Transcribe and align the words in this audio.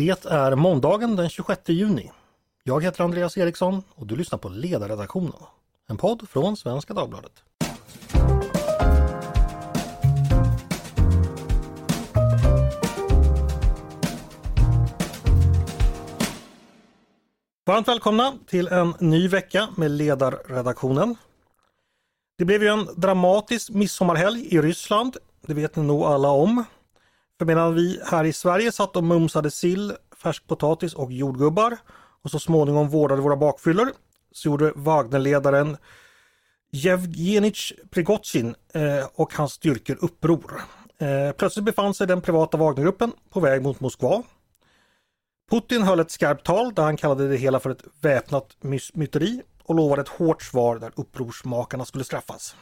Det 0.00 0.26
är 0.26 0.54
måndagen 0.54 1.16
den 1.16 1.28
26 1.28 1.68
juni. 1.68 2.10
Jag 2.62 2.84
heter 2.84 3.04
Andreas 3.04 3.38
Eriksson 3.38 3.82
och 3.94 4.06
du 4.06 4.16
lyssnar 4.16 4.38
på 4.38 4.48
Ledarredaktionen. 4.48 5.32
En 5.88 5.96
podd 5.96 6.28
från 6.28 6.56
Svenska 6.56 6.94
Dagbladet. 6.94 7.32
Varmt 17.66 17.88
välkomna 17.88 18.38
till 18.46 18.68
en 18.68 18.94
ny 19.00 19.28
vecka 19.28 19.68
med 19.76 19.90
Ledarredaktionen. 19.90 21.16
Det 22.38 22.44
blev 22.44 22.62
ju 22.62 22.68
en 22.68 22.88
dramatisk 22.96 23.70
midsommarhelg 23.70 24.54
i 24.54 24.60
Ryssland. 24.60 25.16
Det 25.46 25.54
vet 25.54 25.76
ni 25.76 25.82
nog 25.82 26.02
alla 26.02 26.28
om. 26.28 26.64
För 27.40 27.44
medan 27.46 27.74
vi 27.74 28.00
här 28.04 28.24
i 28.24 28.32
Sverige 28.32 28.72
satt 28.72 28.96
och 28.96 29.04
mumsade 29.04 29.50
sill, 29.50 29.92
färskpotatis 30.22 30.94
och 30.94 31.12
jordgubbar 31.12 31.78
och 32.22 32.30
så 32.30 32.38
småningom 32.38 32.88
vårdade 32.88 33.22
våra 33.22 33.36
bakfyllor 33.36 33.92
så 34.32 34.48
gjorde 34.48 34.72
Wagnerledaren 34.76 35.76
Jevgenij 36.70 37.54
Prigozjin 37.90 38.54
eh, 38.74 39.06
och 39.14 39.34
hans 39.34 39.52
styrkor 39.52 39.98
uppror. 40.00 40.60
Eh, 40.98 41.32
plötsligt 41.32 41.64
befann 41.64 41.94
sig 41.94 42.06
den 42.06 42.20
privata 42.20 42.56
Wagnergruppen 42.56 43.12
på 43.30 43.40
väg 43.40 43.62
mot 43.62 43.80
Moskva. 43.80 44.22
Putin 45.50 45.82
höll 45.82 46.00
ett 46.00 46.10
skarpt 46.10 46.46
tal 46.46 46.74
där 46.74 46.82
han 46.82 46.96
kallade 46.96 47.28
det 47.28 47.36
hela 47.36 47.60
för 47.60 47.70
ett 47.70 47.84
väpnat 48.00 48.56
myteri 48.92 49.42
och 49.64 49.74
lovade 49.74 50.02
ett 50.02 50.08
hårt 50.08 50.42
svar 50.42 50.78
där 50.78 50.92
upprorsmakarna 50.96 51.84
skulle 51.84 52.04
straffas. 52.04 52.54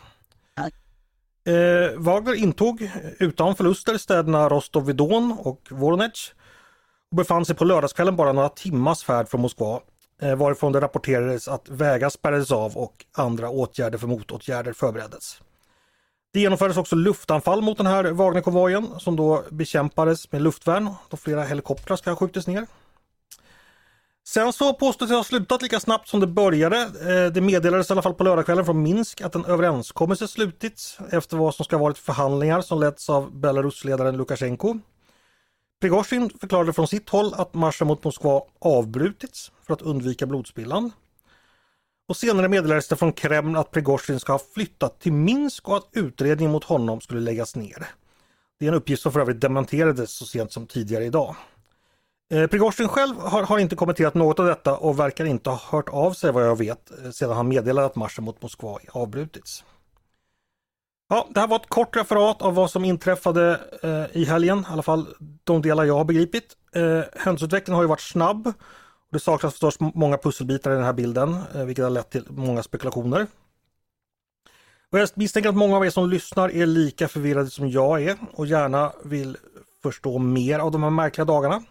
Eh, 1.49 1.91
Wagner 1.97 2.35
intog 2.35 2.91
utan 3.19 3.57
förluster 3.57 3.99
städerna 3.99 4.49
Rostov-Vidon 4.49 5.37
och 5.39 5.69
Voronezh 5.71 6.33
och 7.11 7.17
befann 7.17 7.45
sig 7.45 7.57
på 7.57 7.65
lördagskvällen 7.65 8.17
bara 8.17 8.33
några 8.33 8.49
timmars 8.49 9.05
färd 9.05 9.29
från 9.29 9.41
Moskva 9.41 9.81
eh, 10.23 10.37
varifrån 10.37 10.73
det 10.73 10.81
rapporterades 10.81 11.49
att 11.49 11.69
vägar 11.69 12.09
spärrades 12.09 12.51
av 12.51 12.77
och 12.77 13.05
andra 13.13 13.51
åtgärder 13.51 13.99
för 13.99 14.07
motåtgärder 14.07 14.73
förbereddes. 14.73 15.41
Det 16.33 16.41
genomfördes 16.41 16.77
också 16.77 16.97
luftanfall 16.97 17.63
mot 17.63 17.77
den 17.77 17.87
här 17.87 18.05
Wagnerkonvojen 18.05 18.89
som 18.99 19.17
då 19.17 19.45
bekämpades 19.51 20.33
med 20.33 20.43
luftvärn 20.43 20.91
då 21.09 21.17
flera 21.17 21.43
helikoptrar 21.43 21.97
ska 21.97 22.11
ha 22.11 22.17
skjutits 22.17 22.47
ner. 22.47 22.67
Sen 24.29 24.53
så 24.53 24.75
påstås 24.75 25.09
det 25.09 25.15
ha 25.15 25.25
slutat 25.25 25.63
lika 25.63 25.81
snabbt 25.81 26.09
som 26.09 26.21
det 26.21 26.27
började. 26.27 26.77
Eh, 26.83 27.33
det 27.33 27.41
meddelades 27.41 27.91
i 27.91 27.93
alla 27.93 28.03
fall 28.03 28.15
på 28.15 28.25
lördagskvällen 28.25 28.65
från 28.65 28.83
Minsk 28.83 29.21
att 29.21 29.35
en 29.35 29.45
överenskommelse 29.45 30.29
slutits 30.29 30.99
efter 31.11 31.37
vad 31.37 31.55
som 31.55 31.65
ska 31.65 31.77
ha 31.77 31.83
varit 31.83 31.99
förhandlingar 31.99 32.61
som 32.61 32.81
letts 32.81 33.11
av 33.11 33.39
Belarusledaren 33.39 34.17
Lukasjenko. 34.17 34.79
Prigozjin 35.81 36.31
förklarade 36.41 36.73
från 36.73 36.89
sitt 36.89 37.09
håll 37.09 37.35
att 37.35 37.55
marschen 37.55 37.87
mot 37.87 38.05
Moskva 38.05 38.43
avbrutits 38.59 39.53
för 39.67 39.75
att 39.75 39.83
undvika 39.83 40.27
blodspillan. 40.27 40.93
Och 42.09 42.17
senare 42.17 42.49
meddelades 42.49 42.89
det 42.89 42.97
från 42.97 43.13
Kreml 43.13 43.57
att 43.57 43.71
Prigozjin 43.71 44.21
ska 44.21 44.33
ha 44.33 44.41
flyttat 44.55 45.01
till 45.01 45.13
Minsk 45.13 45.69
och 45.69 45.77
att 45.77 45.89
utredningen 45.93 46.53
mot 46.53 46.65
honom 46.65 47.01
skulle 47.01 47.21
läggas 47.21 47.57
ner. 47.57 47.87
Det 48.59 48.67
är 48.67 48.69
en 48.69 48.75
uppgift 48.75 49.03
som 49.03 49.13
för 49.13 49.21
övrigt 49.21 49.41
dementerades 49.41 50.11
så 50.11 50.27
sent 50.27 50.53
som 50.53 50.67
tidigare 50.67 51.05
idag. 51.05 51.37
Eh, 52.31 52.47
Prigozjin 52.47 52.89
själv 52.89 53.17
har, 53.17 53.43
har, 53.43 53.59
inte 53.59 53.77
kommenterat 53.77 54.15
något 54.15 54.39
av 54.39 54.47
detta 54.47 54.77
och 54.77 54.99
verkar 54.99 55.25
inte 55.25 55.51
ha 55.51 55.61
hört 55.71 55.89
av 55.89 56.13
sig 56.13 56.33
vad 56.33 56.47
jag 56.47 56.59
vet 56.59 57.05
eh, 57.05 57.11
sedan 57.11 57.37
han 57.37 57.49
meddelade 57.49 57.87
att 57.87 57.97
marschen 57.97 58.25
mot 58.25 58.43
Moskva 58.43 58.79
avbrutits. 58.93 59.65
Ja, 61.09 61.29
det 61.31 61.41
här 61.41 61.47
var 61.47 61.57
ett 61.57 61.69
kort 61.69 61.97
referat 61.97 62.43
av 62.43 62.55
vad 62.55 62.71
som 62.71 62.85
inträffade 62.85 63.61
eh, 63.83 64.21
i 64.21 64.25
helgen, 64.25 64.59
i 64.59 64.73
alla 64.73 64.83
fall 64.83 65.07
de 65.45 65.63
delar 65.63 65.85
jag 65.85 65.95
har 65.95 66.05
begripit. 66.05 66.57
Eh, 66.73 67.01
händelseutvecklingen 67.17 67.77
har 67.77 67.83
ju 67.83 67.89
varit 67.89 68.01
snabb. 68.01 68.47
Och 68.47 69.13
det 69.13 69.21
saknas 69.21 69.53
förstås 69.53 69.81
många 69.81 70.19
pusselbitar 70.19 70.71
i 70.71 70.75
den 70.75 70.85
här 70.85 70.93
bilden, 70.93 71.39
eh, 71.55 71.65
vilket 71.65 71.85
har 71.85 71.91
lett 71.91 72.11
till 72.11 72.25
många 72.29 72.63
spekulationer. 72.63 73.27
Och 74.93 74.99
jag 74.99 75.09
misstänker 75.15 75.49
att 75.49 75.57
många 75.57 75.77
av 75.77 75.87
er 75.87 75.91
som 75.91 76.11
lyssnar 76.11 76.49
är 76.49 76.67
lika 76.67 77.09
förvirrade 77.09 77.51
som 77.51 77.71
jag 77.71 78.03
är 78.03 78.17
och 78.33 78.47
gärna 78.47 78.93
vill 79.05 79.37
förstå 79.83 80.19
mer 80.19 80.59
av 80.59 80.71
de 80.71 80.83
här 80.83 80.91
märkliga 80.91 81.25
dagarna. 81.25 81.63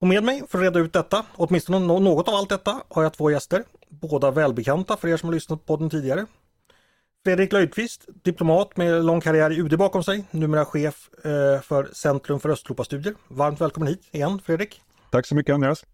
Och 0.00 0.08
med 0.08 0.24
mig 0.24 0.42
för 0.48 0.58
att 0.58 0.64
reda 0.64 0.80
ut 0.80 0.92
detta, 0.92 1.24
åtminstone 1.36 1.78
något 1.78 2.28
av 2.28 2.34
allt 2.34 2.48
detta, 2.48 2.82
har 2.88 3.02
jag 3.02 3.12
två 3.12 3.30
gäster. 3.30 3.64
Båda 3.88 4.30
välbekanta 4.30 4.96
för 4.96 5.08
er 5.08 5.16
som 5.16 5.28
har 5.28 5.34
lyssnat 5.34 5.66
på 5.66 5.76
den 5.76 5.90
tidigare. 5.90 6.26
Fredrik 7.24 7.52
Löjdqvist, 7.52 8.08
diplomat 8.22 8.76
med 8.76 9.04
lång 9.04 9.20
karriär 9.20 9.50
i 9.50 9.60
UD 9.60 9.78
bakom 9.78 10.04
sig, 10.04 10.24
numera 10.30 10.64
chef 10.64 11.08
eh, 11.24 11.60
för 11.60 11.90
Centrum 11.92 12.40
för 12.40 12.48
Östeuropastudier. 12.48 13.14
Varmt 13.28 13.60
välkommen 13.60 13.88
hit 13.88 14.08
igen 14.10 14.40
Fredrik! 14.44 14.82
Tack 15.10 15.26
så 15.26 15.34
mycket 15.34 15.54
Andreas! 15.54 15.84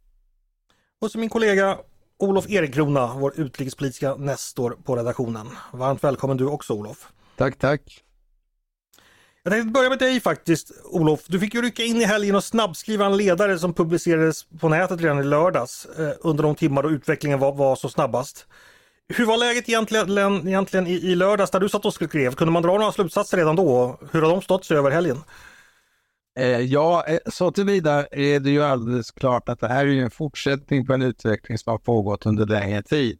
Och 1.00 1.10
så 1.10 1.18
min 1.18 1.28
kollega 1.28 1.78
Olof 2.18 2.50
Erekrona, 2.50 3.14
vår 3.14 3.40
utrikespolitiska 3.40 4.14
nestor 4.14 4.76
på 4.84 4.96
redaktionen. 4.96 5.46
Varmt 5.72 6.04
välkommen 6.04 6.36
du 6.36 6.46
också 6.46 6.72
Olof! 6.72 7.08
Tack, 7.36 7.58
tack! 7.58 8.03
Jag 9.46 9.52
tänkte 9.52 9.72
börja 9.72 9.88
med 9.88 9.98
dig 9.98 10.20
faktiskt 10.20 10.72
Olof. 10.84 11.20
Du 11.26 11.40
fick 11.40 11.54
ju 11.54 11.62
rycka 11.62 11.82
in 11.82 11.96
i 11.96 12.04
helgen 12.04 12.34
och 12.34 12.44
snabbskriva 12.44 13.06
en 13.06 13.16
ledare 13.16 13.58
som 13.58 13.74
publicerades 13.74 14.46
på 14.60 14.68
nätet 14.68 15.00
redan 15.00 15.18
i 15.18 15.24
lördags 15.24 15.86
eh, 15.98 16.12
under 16.20 16.42
de 16.42 16.54
timmar 16.54 16.82
då 16.82 16.90
utvecklingen 16.90 17.38
var, 17.38 17.52
var 17.52 17.76
så 17.76 17.88
snabbast. 17.88 18.46
Hur 19.08 19.26
var 19.26 19.36
läget 19.36 19.68
egentligen, 19.68 20.48
egentligen 20.48 20.86
i, 20.86 20.92
i 20.92 21.14
lördags 21.14 21.52
när 21.52 21.60
du 21.60 21.68
satt 21.68 21.84
och 21.84 21.94
skrev? 21.94 22.34
Kunde 22.34 22.52
man 22.52 22.62
dra 22.62 22.78
några 22.78 22.92
slutsatser 22.92 23.36
redan 23.36 23.56
då? 23.56 23.98
Hur 24.12 24.22
har 24.22 24.30
de 24.30 24.42
stått 24.42 24.64
sig 24.64 24.76
över 24.76 24.90
helgen? 24.90 25.18
Eh, 26.38 26.60
ja, 26.60 27.04
eh, 27.06 27.18
så 27.26 27.50
tillvida 27.50 28.06
är 28.06 28.40
det 28.40 28.50
ju 28.50 28.62
alldeles 28.62 29.10
klart 29.10 29.48
att 29.48 29.60
det 29.60 29.68
här 29.68 29.86
är 29.86 30.02
en 30.02 30.10
fortsättning 30.10 30.86
på 30.86 30.92
en 30.92 31.02
utveckling 31.02 31.58
som 31.58 31.70
har 31.70 31.78
pågått 31.78 32.26
under 32.26 32.46
längre 32.46 32.82
tid. 32.82 33.18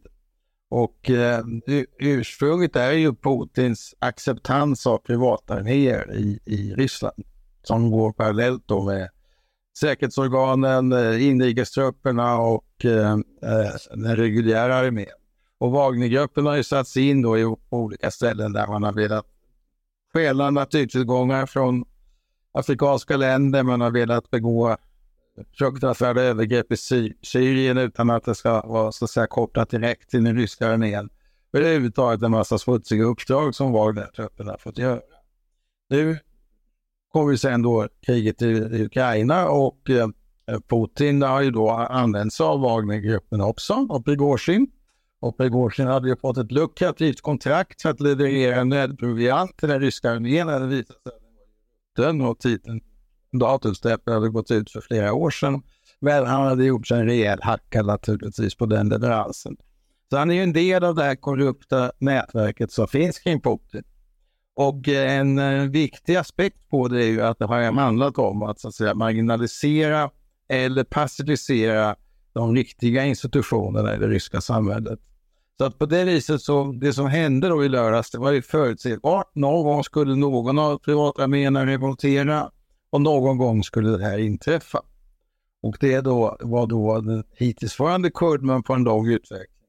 Och 0.69 1.09
eh, 1.09 1.43
ursprunget 1.99 2.75
är 2.75 2.91
ju 2.91 3.15
Putins 3.15 3.95
acceptans 3.99 4.87
av 4.87 4.97
privatarméer 4.97 6.15
i, 6.15 6.39
i 6.45 6.73
Ryssland 6.73 7.23
som 7.63 7.91
går 7.91 8.11
parallellt 8.11 8.63
då 8.65 8.83
med 8.83 9.09
säkerhetsorganen, 9.79 10.93
eh, 10.93 11.27
inrikestrupperna 11.27 12.37
och 12.37 12.85
eh, 12.85 13.11
eh, 13.41 13.75
den 13.95 14.15
reguljära 14.15 14.75
armén. 14.75 15.05
Och 15.57 15.71
Wagnergruppen 15.71 16.45
har 16.45 16.55
ju 16.55 16.63
satts 16.63 16.97
in 16.97 17.21
då 17.21 17.37
i, 17.37 17.43
på 17.43 17.77
olika 17.77 18.11
ställen 18.11 18.53
där 18.53 18.67
man 18.67 18.83
har 18.83 18.93
velat 18.93 19.25
stjäla 20.13 20.49
naturtillgångar 20.49 21.45
från 21.45 21.85
afrikanska 22.51 23.17
länder, 23.17 23.63
man 23.63 23.81
har 23.81 23.91
velat 23.91 24.29
begå 24.31 24.77
fruktansvärda 25.57 26.21
övergrepp 26.21 26.71
i 26.71 26.77
Sy 26.77 27.13
Syrien 27.21 27.77
utan 27.77 28.09
att 28.09 28.23
det 28.23 28.35
ska 28.35 28.61
vara 28.61 28.91
så 28.91 29.05
att 29.05 29.11
säga, 29.11 29.27
kopplat 29.27 29.69
direkt 29.69 30.09
till 30.09 30.23
den 30.23 30.35
ryska 30.35 30.67
armén. 30.67 31.09
Överhuvudtaget 31.53 32.21
en 32.21 32.31
massa 32.31 32.57
smutsiga 32.57 33.03
uppdrag 33.03 33.55
som 33.55 33.71
Wagner-trupperna 33.71 34.57
fått 34.57 34.77
göra. 34.77 35.01
Nu 35.89 36.17
kommer 37.11 37.35
sen 37.35 37.61
då 37.61 37.87
kriget 38.05 38.41
i 38.41 38.83
Ukraina 38.83 39.49
och 39.49 39.89
eh, 39.89 40.07
Putin 40.69 41.21
har 41.21 41.41
ju 41.41 41.51
då 41.51 41.69
använt 41.69 42.33
sig 42.33 42.43
av 42.43 42.59
Wagnergruppen 42.61 43.41
också 43.41 43.73
och 43.89 44.05
Prigozjin. 44.05 44.67
Och 45.19 45.37
Prigozjin 45.37 45.87
hade 45.87 46.09
ju 46.09 46.15
fått 46.15 46.37
ett 46.37 46.51
lukrativt 46.51 47.21
kontrakt 47.21 47.81
för 47.81 47.89
att 47.89 47.99
leverera 47.99 48.63
nödproviant 48.63 49.57
till 49.57 49.69
den 49.69 49.79
ryska 49.79 50.11
armén. 50.11 50.47
Det 50.47 50.67
visade 50.67 50.85
sig 50.85 51.11
att 51.11 51.95
den 51.95 52.23
var 52.23 52.29
och 52.29 52.39
titeln 52.39 52.81
datumstämpeln 53.39 54.15
hade 54.15 54.29
gått 54.29 54.51
ut 54.51 54.71
för 54.71 54.81
flera 54.81 55.13
år 55.13 55.29
sedan. 55.29 55.61
Men 55.99 56.25
han 56.25 56.47
hade 56.47 56.65
gjort 56.65 56.87
sig 56.87 56.99
en 56.99 57.05
rejäl 57.05 57.39
hacka 57.41 57.81
naturligtvis 57.81 58.55
på 58.55 58.65
den 58.65 58.89
leveransen. 58.89 59.57
Så 60.09 60.17
han 60.17 60.31
är 60.31 60.35
ju 60.35 60.43
en 60.43 60.53
del 60.53 60.83
av 60.83 60.95
det 60.95 61.03
här 61.03 61.15
korrupta 61.15 61.91
nätverket 61.99 62.71
som 62.71 62.87
finns 62.87 63.19
kring 63.19 63.41
Putin. 63.41 63.83
Och 64.55 64.89
eh, 64.89 65.17
en 65.17 65.39
eh, 65.39 65.69
viktig 65.69 66.15
aspekt 66.15 66.69
på 66.69 66.87
det 66.87 67.03
är 67.03 67.07
ju 67.07 67.21
att 67.21 67.39
det 67.39 67.45
har 67.45 67.71
handlat 67.71 68.17
om 68.17 68.43
att, 68.43 68.59
så 68.59 68.67
att 68.67 68.75
säga, 68.75 68.93
marginalisera 68.93 70.09
eller 70.49 70.83
passivisera 70.83 71.95
de 72.33 72.55
riktiga 72.55 73.05
institutionerna 73.05 73.95
i 73.95 73.97
det 73.97 74.07
ryska 74.07 74.41
samhället. 74.41 74.99
Så 75.57 75.65
att 75.65 75.79
på 75.79 75.85
det 75.85 76.03
viset 76.03 76.41
så, 76.41 76.71
det 76.71 76.93
som 76.93 77.07
hände 77.07 77.47
då 77.47 77.65
i 77.65 77.69
lördags, 77.69 78.11
det 78.11 78.17
var 78.17 78.31
ju 78.31 78.41
förutsägbart. 78.41 79.35
Någon 79.35 79.63
gång 79.63 79.83
skulle 79.83 80.15
någon 80.15 80.59
av 80.59 80.77
privatarméerna 80.77 81.65
revoltera 81.65 82.51
och 82.89 83.01
någon 83.01 83.37
gång 83.37 83.63
skulle 83.63 83.97
det 83.97 84.03
här 84.03 84.17
inträffa. 84.17 84.81
Och 85.61 85.77
det 85.79 86.01
då, 86.01 86.37
var 86.39 86.67
då 86.67 87.01
den 87.01 87.23
hittillsvarande 87.31 88.11
kurvan 88.11 88.63
på 88.63 88.73
en 88.73 88.83
lång 88.83 89.07
utveckling. 89.07 89.67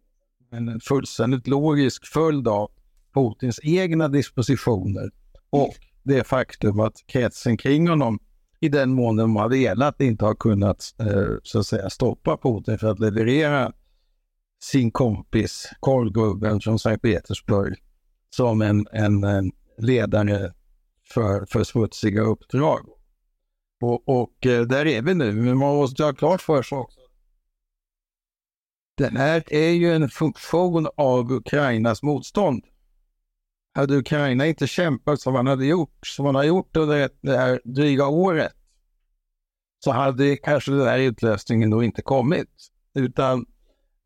Men 0.51 0.69
en 0.69 0.81
fullständigt 0.81 1.47
logisk 1.47 2.07
följd 2.07 2.49
av 2.49 2.71
Putins 3.15 3.61
egna 3.63 4.09
dispositioner 4.09 5.11
och 5.51 5.75
det 6.03 6.25
faktum 6.25 6.81
att 6.81 7.07
kretsen 7.07 7.57
kring 7.57 7.89
honom 7.89 8.19
i 8.61 8.69
den 8.69 8.91
mån 8.91 9.17
de 9.17 9.37
har 9.37 9.49
velat 9.49 10.01
inte 10.01 10.25
har 10.25 10.35
kunnat 10.35 10.95
eh, 10.99 11.37
så 11.43 11.59
att 11.59 11.67
säga 11.67 11.91
stoppa 11.91 12.37
Putin 12.37 12.79
för 12.79 12.87
att 12.87 13.01
leverera 13.01 13.73
sin 14.63 14.91
kompis 14.91 15.71
korvgubben 15.81 16.61
från 16.61 16.79
Sankt 16.79 17.03
Petersburg 17.03 17.75
som 18.31 18.63
en, 18.63 18.87
en, 18.93 19.25
en 19.25 19.53
ledare 19.79 20.53
för, 21.15 21.47
för 21.47 21.65
smutsiga 21.65 22.23
uppdrag. 22.23 22.87
Och, 23.81 24.09
och 24.09 24.47
eh, 24.47 24.63
där 24.63 24.87
är 24.87 25.03
vi 25.03 25.15
nu, 25.15 25.33
men 25.33 25.59
man 25.59 25.77
måste 25.77 26.05
ha 26.05 26.15
klart 26.15 26.43
för 26.43 26.63
sig 26.63 26.79
också. 26.79 27.01
Det 28.97 29.19
här 29.19 29.45
är 29.47 29.71
ju 29.71 29.93
en 29.95 30.09
funktion 30.09 30.89
av 30.97 31.33
Ukrainas 31.33 32.03
motstånd. 32.03 32.65
Hade 33.75 33.97
Ukraina 33.97 34.47
inte 34.47 34.67
kämpat 34.67 35.21
som 35.21 35.33
man 35.33 35.47
hade 35.47 35.67
gjort, 35.67 36.07
som 36.07 36.25
man 36.25 36.35
har 36.35 36.45
gjort 36.45 36.77
under 36.77 37.11
det 37.21 37.37
här 37.37 37.61
dryga 37.65 38.07
året, 38.07 38.53
så 39.85 39.91
hade 39.91 40.37
kanske 40.37 40.73
den 40.73 40.87
här 40.87 40.99
utlösningen 40.99 41.71
då 41.71 41.85
inte 41.85 42.03
kommit. 42.03 42.49
Utan 42.95 43.47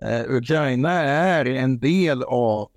eh, 0.03 0.25
Ukraina 0.29 0.93
är 1.03 1.45
en 1.45 1.81
del 1.81 2.23
av 2.23 2.71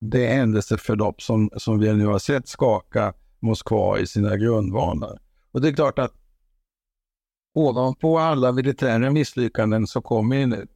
det 0.00 0.26
händelseförlopp 0.26 1.22
som, 1.22 1.50
som 1.56 1.78
vi 1.78 1.92
nu 1.92 2.06
har 2.06 2.18
sett 2.18 2.48
skaka 2.48 3.14
Moskva 3.40 3.98
i 3.98 4.06
sina 4.06 4.36
grundvalar. 4.36 5.18
Och 5.52 5.60
det 5.60 5.68
är 5.68 5.72
klart 5.72 5.98
att 5.98 6.14
ovanpå 7.54 8.18
alla 8.18 8.52
militära 8.52 9.10
misslyckanden 9.10 9.86
så 9.86 10.00
kommer 10.00 10.46
nu 10.46 10.66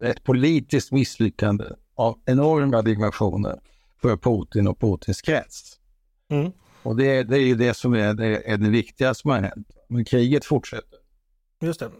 ett 0.00 0.24
politiskt 0.24 0.92
misslyckande 0.92 1.64
av 1.94 2.18
enorma 2.26 2.82
dimensioner 2.82 3.60
för 4.00 4.16
Putin 4.16 4.68
och 4.68 4.80
Putins 4.80 5.22
krets. 5.22 5.80
Mm. 6.30 6.52
Och 6.82 6.96
det, 6.96 7.22
det 7.22 7.36
är 7.36 7.46
ju 7.46 7.54
det 7.54 7.74
som 7.74 7.94
är 7.94 8.14
det, 8.14 8.50
är 8.50 8.56
det 8.56 8.70
viktigaste 8.70 9.22
som 9.22 9.30
har 9.30 9.40
hänt. 9.40 9.68
Men 9.88 10.04
kriget 10.04 10.44
fortsätter. 10.44 10.98
Just 11.60 11.80
det. 11.80 11.90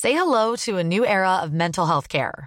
Say 0.00 0.12
hello 0.12 0.56
to 0.56 0.78
a 0.78 0.82
new 0.82 1.04
era 1.04 1.44
of 1.44 1.50
mental 1.52 1.86
health 1.86 2.08
care. 2.08 2.46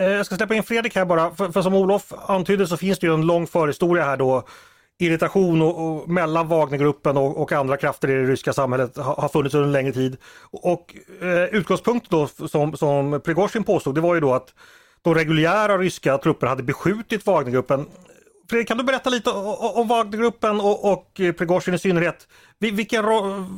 Eh, 0.00 0.10
jag 0.10 0.26
ska 0.26 0.36
släppa 0.36 0.54
in 0.54 0.62
Fredrik 0.62 0.96
här 0.96 1.04
bara, 1.04 1.34
för, 1.34 1.48
för 1.48 1.62
som 1.62 1.74
Olof 1.74 2.12
antydde 2.26 2.66
så 2.66 2.76
finns 2.76 2.98
det 2.98 3.06
ju 3.06 3.14
en 3.14 3.26
lång 3.26 3.46
förhistoria 3.46 4.04
här 4.04 4.16
då 4.16 4.42
irritation 4.98 5.62
och, 5.62 5.86
och 5.86 6.08
mellan 6.08 6.48
Wagnergruppen 6.48 7.16
och, 7.16 7.42
och, 7.42 7.52
andra 7.52 7.76
krafter 7.76 8.10
i 8.10 8.14
det 8.14 8.24
ryska 8.24 8.52
samhället 8.52 8.96
har, 8.96 9.14
har 9.14 9.28
funnits 9.28 9.54
under 9.54 9.66
en 9.66 9.72
längre 9.72 9.92
tid. 9.92 10.16
Och 10.50 10.96
eh, 11.20 11.44
utgångspunkten 11.44 12.08
då 12.10 12.48
som, 12.48 12.76
som 12.76 13.20
Prigozjin 13.24 13.64
påstod 13.64 13.94
det 13.94 14.00
var 14.00 14.14
ju 14.14 14.20
då 14.20 14.34
att 14.34 14.54
de 15.02 15.14
reguljära 15.14 15.78
ryska 15.78 16.18
trupperna 16.18 16.50
hade 16.50 16.62
beskjutit 16.62 17.26
Wagnergruppen. 17.26 17.86
Fredrik, 18.50 18.68
kan 18.68 18.78
du 18.78 18.84
berätta 18.84 19.10
lite 19.10 19.30
om, 19.30 19.88
Wagnergruppen 19.88 20.60
och, 20.60 20.92
och 20.92 21.12
Prigozjin 21.14 21.74
i 21.74 21.78
synnerhet? 21.78 22.28
Vilken 22.58 23.04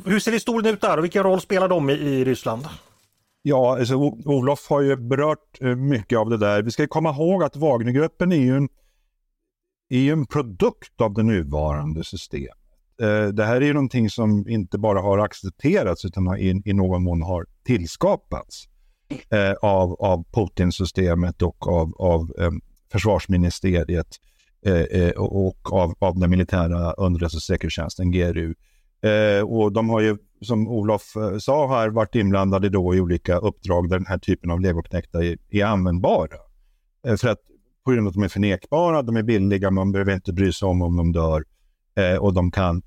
hur 0.05 0.19
ser 0.19 0.31
historien 0.31 0.73
ut 0.73 0.81
där 0.81 0.97
och 0.97 1.03
vilken 1.03 1.23
roll 1.23 1.41
spelar 1.41 1.67
de 1.67 1.89
i, 1.89 1.93
i 1.93 2.25
Ryssland? 2.25 2.67
Ja, 3.45 3.77
alltså, 3.79 3.95
Olof 4.25 4.67
har 4.69 4.81
ju 4.81 4.95
berört 4.95 5.61
eh, 5.61 5.75
mycket 5.75 6.19
av 6.19 6.29
det 6.29 6.37
där. 6.37 6.61
Vi 6.61 6.71
ska 6.71 6.87
komma 6.87 7.09
ihåg 7.09 7.43
att 7.43 7.55
Wagnergruppen 7.55 8.31
är 8.31 8.37
ju 8.37 8.57
en 8.57 8.69
är 9.89 10.11
en 10.11 10.25
produkt 10.25 11.01
av 11.01 11.13
det 11.13 11.23
nuvarande 11.23 12.03
systemet. 12.03 12.57
Eh, 13.01 13.27
det 13.27 13.45
här 13.45 13.55
är 13.55 13.65
ju 13.65 13.73
någonting 13.73 14.09
som 14.09 14.47
inte 14.47 14.77
bara 14.77 15.01
har 15.01 15.17
accepterats 15.17 16.05
utan 16.05 16.37
i, 16.37 16.61
i 16.65 16.73
någon 16.73 17.03
mån 17.03 17.21
har 17.21 17.45
tillskapats 17.63 18.67
eh, 19.29 19.53
av, 19.61 19.93
av 19.93 20.23
Putin-systemet 20.31 21.41
och 21.41 21.67
av, 21.67 21.93
av 21.99 22.31
försvarsministeriet 22.91 24.07
och 25.17 25.73
av, 25.73 25.93
av 25.99 26.19
den 26.19 26.29
militära 26.29 26.93
underrättelse 26.93 27.37
och 27.37 27.41
säkerhetstjänsten, 27.41 28.11
GRU. 28.11 28.53
Eh, 29.03 29.41
och 29.41 29.71
de 29.71 29.89
har 29.89 30.01
ju, 30.01 30.17
som 30.41 30.67
Olof 30.67 31.15
eh, 31.15 31.37
sa 31.37 31.67
här, 31.67 31.89
varit 31.89 32.15
inblandade 32.15 32.69
då 32.69 32.95
i 32.95 32.99
olika 32.99 33.37
uppdrag 33.37 33.89
där 33.89 33.97
den 33.97 34.05
här 34.05 34.17
typen 34.17 34.51
av 34.51 34.61
legoknektar 34.61 35.23
är, 35.23 35.37
är 35.49 35.65
användbara. 35.65 36.37
Eh, 37.07 37.15
för 37.15 37.27
att 37.27 37.39
på 37.85 37.91
grund 37.91 38.07
av 38.07 38.09
att 38.09 38.13
de 38.13 38.23
är 38.23 38.27
förnekbara, 38.27 39.01
de 39.01 39.17
är 39.17 39.23
billiga, 39.23 39.71
man 39.71 39.91
behöver 39.91 40.13
inte 40.13 40.33
bry 40.33 40.53
sig 40.53 40.65
om 40.65 40.81
om 40.81 40.97
de 40.97 41.11
dör 41.11 41.43
eh, 41.95 42.17
och 42.17 42.33
de 42.33 42.51
kan 42.51 42.81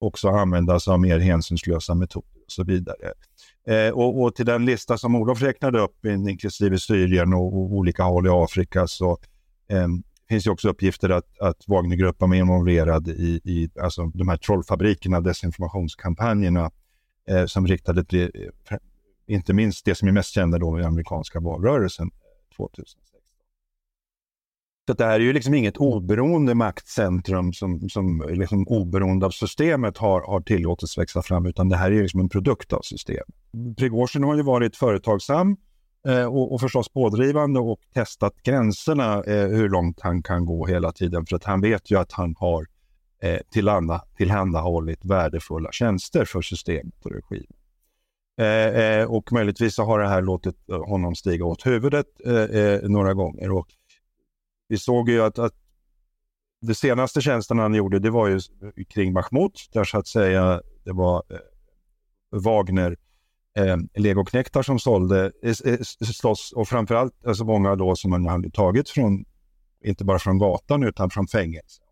också 0.00 0.28
användas 0.28 0.88
av 0.88 1.00
mer 1.00 1.18
hänsynslösa 1.18 1.94
metoder 1.94 2.38
och 2.46 2.52
så 2.52 2.64
vidare. 2.64 3.12
Eh, 3.66 3.90
och, 3.90 4.22
och, 4.22 4.34
till 4.34 4.46
den 4.46 4.64
lista 4.64 4.98
som 4.98 5.14
Olof 5.14 5.42
räknade 5.42 5.80
upp, 5.80 6.04
inklusive 6.04 6.78
Syrien 6.78 7.34
och, 7.34 7.46
och 7.46 7.72
olika 7.72 8.02
håll 8.02 8.26
i 8.26 8.30
Afrika, 8.30 8.86
så 8.86 9.18
eh, 9.68 9.88
finns 10.28 10.46
ju 10.46 10.50
också 10.50 10.68
uppgifter 10.68 11.10
att, 11.10 11.38
att 11.40 11.68
Wagnergruppen 11.68 12.30
var 12.30 12.36
involverad 12.36 13.08
i, 13.08 13.40
i 13.44 13.70
alltså 13.80 14.06
de 14.06 14.28
här 14.28 14.36
trollfabrikerna, 14.36 15.20
desinformationskampanjerna 15.20 16.70
eh, 17.28 17.46
som 17.46 17.66
riktade 17.66 18.04
till, 18.04 18.30
eh, 18.70 18.78
inte 19.26 19.52
minst 19.52 19.84
det 19.84 19.94
som 19.94 20.08
är 20.08 20.12
mest 20.12 20.34
kända 20.34 20.58
då 20.58 20.80
i 20.80 20.84
amerikanska 20.84 21.40
valrörelsen 21.40 22.06
eh, 22.06 22.56
2016. 22.56 23.08
Så 24.88 24.94
det 24.94 25.04
här 25.04 25.14
är 25.14 25.24
ju 25.24 25.32
liksom 25.32 25.54
inget 25.54 25.76
oberoende 25.76 26.54
maktcentrum 26.54 27.52
som, 27.52 27.88
som 27.88 28.24
liksom 28.28 28.68
oberoende 28.68 29.26
av 29.26 29.30
systemet 29.30 29.98
har, 29.98 30.20
har 30.20 30.40
tillåtits 30.40 30.98
växa 30.98 31.22
fram, 31.22 31.46
utan 31.46 31.68
det 31.68 31.76
här 31.76 31.90
är 31.90 32.02
liksom 32.02 32.20
en 32.20 32.28
produkt 32.28 32.72
av 32.72 32.80
systemet. 32.82 33.26
Prigozjin 33.76 34.24
har 34.24 34.36
ju 34.36 34.42
varit 34.42 34.76
företagsam 34.76 35.50
eh, 35.50 35.56
Eh, 36.08 36.24
och, 36.24 36.52
och 36.52 36.60
förstås 36.60 36.88
pådrivande 36.88 37.60
och 37.60 37.80
testat 37.94 38.34
gränserna 38.42 39.22
eh, 39.22 39.48
hur 39.48 39.68
långt 39.68 40.00
han 40.00 40.22
kan 40.22 40.46
gå 40.46 40.66
hela 40.66 40.92
tiden, 40.92 41.26
för 41.26 41.36
att 41.36 41.44
han 41.44 41.60
vet 41.60 41.90
ju 41.90 41.98
att 41.98 42.12
han 42.12 42.34
har 42.38 42.66
eh, 43.22 43.38
tillhanda, 43.50 44.04
tillhandahållit 44.16 45.04
värdefulla 45.04 45.72
tjänster 45.72 46.24
för 46.24 46.42
systemet 46.42 47.04
och 47.04 47.10
regimen. 47.10 47.52
Eh, 48.40 48.82
eh, 48.82 49.04
och 49.04 49.32
möjligtvis 49.32 49.74
så 49.74 49.84
har 49.84 49.98
det 49.98 50.08
här 50.08 50.22
låtit 50.22 50.68
eh, 50.68 50.84
honom 50.84 51.14
stiga 51.14 51.44
åt 51.44 51.66
huvudet 51.66 52.06
eh, 52.24 52.34
eh 52.34 52.82
några 52.82 53.14
gånger. 53.14 53.50
Och 53.50 53.68
vi 54.68 54.78
såg 54.78 55.08
ju 55.08 55.22
att, 55.22 55.38
att 55.38 55.54
det 56.60 56.74
senaste 56.74 57.20
tjänsten 57.20 57.58
han 57.58 57.74
gjorde 57.74 57.98
det 57.98 58.10
var 58.10 58.28
ju 58.28 58.40
kring 58.88 59.12
Mahmoud 59.12 59.52
där 59.72 59.84
så 59.84 59.98
att 59.98 60.06
säga 60.06 60.62
det 60.84 60.92
var 60.92 61.22
eh, 61.30 61.38
Wagner 62.30 62.96
eh, 63.58 63.76
legoknektar 63.94 64.62
som 64.62 64.78
sålde 64.78 65.32
eh, 65.42 65.54
eh 65.64 65.78
slåss 65.80 66.52
och 66.52 66.68
framförallt 66.68 67.26
alltså 67.26 67.44
många 67.44 67.76
då 67.76 67.96
som 67.96 68.10
man 68.10 68.26
hade 68.26 68.50
tagit 68.50 68.88
från, 68.88 69.24
inte 69.84 70.04
bara 70.04 70.18
från 70.18 70.38
gatan 70.38 70.82
utan 70.82 71.10
från 71.10 71.26
fängelse. 71.26 71.82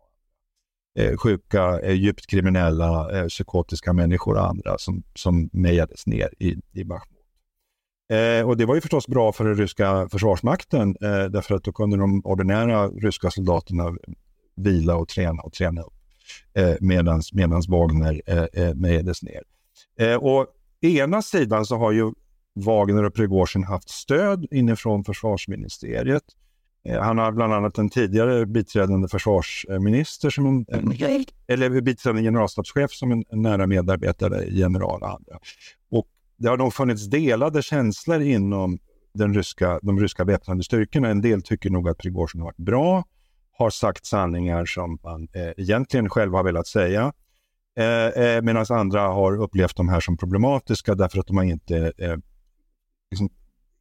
Eh, 0.99 1.17
sjuka, 1.17 1.79
eh, 1.79 1.93
djupt 1.93 2.27
kriminella, 2.27 3.19
eh, 3.19 3.27
psykotiska 3.27 3.93
människor 3.93 4.35
och 4.35 4.47
andra 4.47 4.77
som, 4.77 5.03
som 5.15 5.49
mejades 5.53 6.07
ner 6.07 6.29
i, 6.39 6.55
i 6.73 6.83
Bachmut. 6.83 7.17
Eh, 8.09 8.47
och 8.47 8.57
det 8.57 8.65
var 8.65 8.75
ju 8.75 8.81
förstås 8.81 9.07
bra 9.07 9.31
för 9.31 9.45
den 9.45 9.55
ryska 9.55 10.09
försvarsmakten 10.09 10.95
eh, 11.01 11.25
därför 11.25 11.55
att 11.55 11.63
då 11.63 11.71
kunde 11.71 11.97
de 11.97 12.21
ordinära 12.25 12.87
ryska 12.87 13.31
soldaterna 13.31 13.97
vila 14.55 14.95
och 14.95 15.07
träna 15.07 15.41
och 15.41 15.53
träna 15.53 15.81
upp 15.81 15.93
eh, 16.53 16.75
medan 16.79 17.61
Wagner 17.67 18.21
eh, 18.25 18.63
eh 18.63 18.75
mejades 18.75 19.23
ner. 19.23 19.43
Eh, 19.99 20.15
och 20.15 20.47
ena 20.81 21.21
sidan 21.21 21.65
så 21.65 21.77
har 21.77 21.91
ju 21.91 22.11
Wagner 22.55 23.03
och 23.03 23.13
Prigozjin 23.13 23.63
haft 23.63 23.89
stöd 23.89 24.45
inifrån 24.51 25.03
försvarsministeriet. 25.03 26.23
Eh, 26.85 27.01
han 27.01 27.17
har 27.17 27.31
bland 27.31 27.53
annat 27.53 27.77
en 27.77 27.89
tidigare 27.89 28.45
biträdande 28.45 29.07
försvarsminister, 29.07 30.29
som 30.29 30.45
en, 30.45 30.65
eller 31.47 31.81
biträdande 31.81 32.21
generalstabschef 32.21 32.91
som 32.91 33.11
en, 33.11 33.23
en 33.29 33.41
nära 33.41 33.67
medarbetare, 33.67 34.45
general 34.49 35.01
och 35.01 35.09
andra. 35.09 35.39
Och 35.91 36.07
det 36.37 36.47
har 36.47 36.57
nog 36.57 36.73
funnits 36.73 37.05
delade 37.05 37.61
känslor 37.61 38.21
inom 38.21 38.79
den 39.13 39.33
ryska, 39.33 39.79
de 39.81 39.99
ryska 39.99 40.23
väpnade 40.23 40.63
styrkorna. 40.63 41.09
En 41.09 41.21
del 41.21 41.41
tycker 41.41 41.69
nog 41.69 41.89
att 41.89 41.97
Prigozjin 41.97 42.41
har 42.41 42.47
varit 42.47 42.57
bra, 42.57 43.03
har 43.51 43.69
sagt 43.69 44.05
sanningar 44.05 44.65
som 44.65 44.99
man 45.03 45.27
eh, 45.33 45.51
egentligen 45.57 46.09
själv 46.09 46.33
har 46.33 46.43
velat 46.43 46.67
säga. 46.67 47.13
Eh, 47.77 48.23
eh 48.23 48.41
Medan 48.41 48.65
andra 48.69 49.01
har 49.01 49.41
upplevt 49.41 49.75
de 49.75 49.89
här 49.89 49.99
som 49.99 50.17
problematiska 50.17 50.95
därför 50.95 51.19
att 51.19 51.27
de 51.27 51.37
har 51.37 51.43
inte 51.43 51.91
eh, 51.97 52.15
liksom 53.11 53.29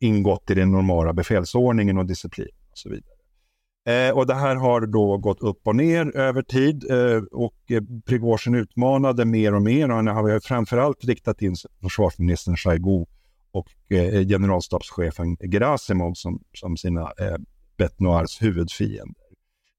ingått 0.01 0.51
i 0.51 0.55
den 0.55 0.71
normala 0.71 1.13
befälsordningen 1.13 1.99
och 1.99 2.07
disciplin 2.07 2.49
och 2.71 2.79
så 2.79 2.89
vidare. 2.89 3.17
Eh, 3.87 4.17
och 4.17 4.27
det 4.27 4.35
här 4.35 4.57
har 4.57 4.81
då 4.81 5.19
gått 5.19 5.41
upp 5.41 5.67
och 5.67 5.77
ner 5.77 6.17
över 6.17 6.43
tid 6.43 6.91
eh, 6.91 7.23
och 7.33 7.55
eh, 7.71 7.83
Prigozjin 8.07 8.55
utmanade 8.55 9.25
mer 9.25 9.55
och 9.55 9.63
mer 9.63 9.89
och 9.91 9.97
han 9.97 10.07
har 10.07 10.41
framförallt 10.41 11.05
riktat 11.05 11.43
in 11.43 11.57
sig 11.57 11.71
på 11.71 11.89
försvarsministern 11.89 12.57
Shoigu 12.57 13.05
och 13.51 13.93
eh, 13.93 14.27
generalstabschefen 14.27 15.37
Gerasimov 15.37 16.15
som, 16.15 16.43
som 16.53 16.77
sina 16.77 17.01
eh, 17.01 17.37
Betnoirs 17.77 18.43
huvudfiender. 18.43 19.27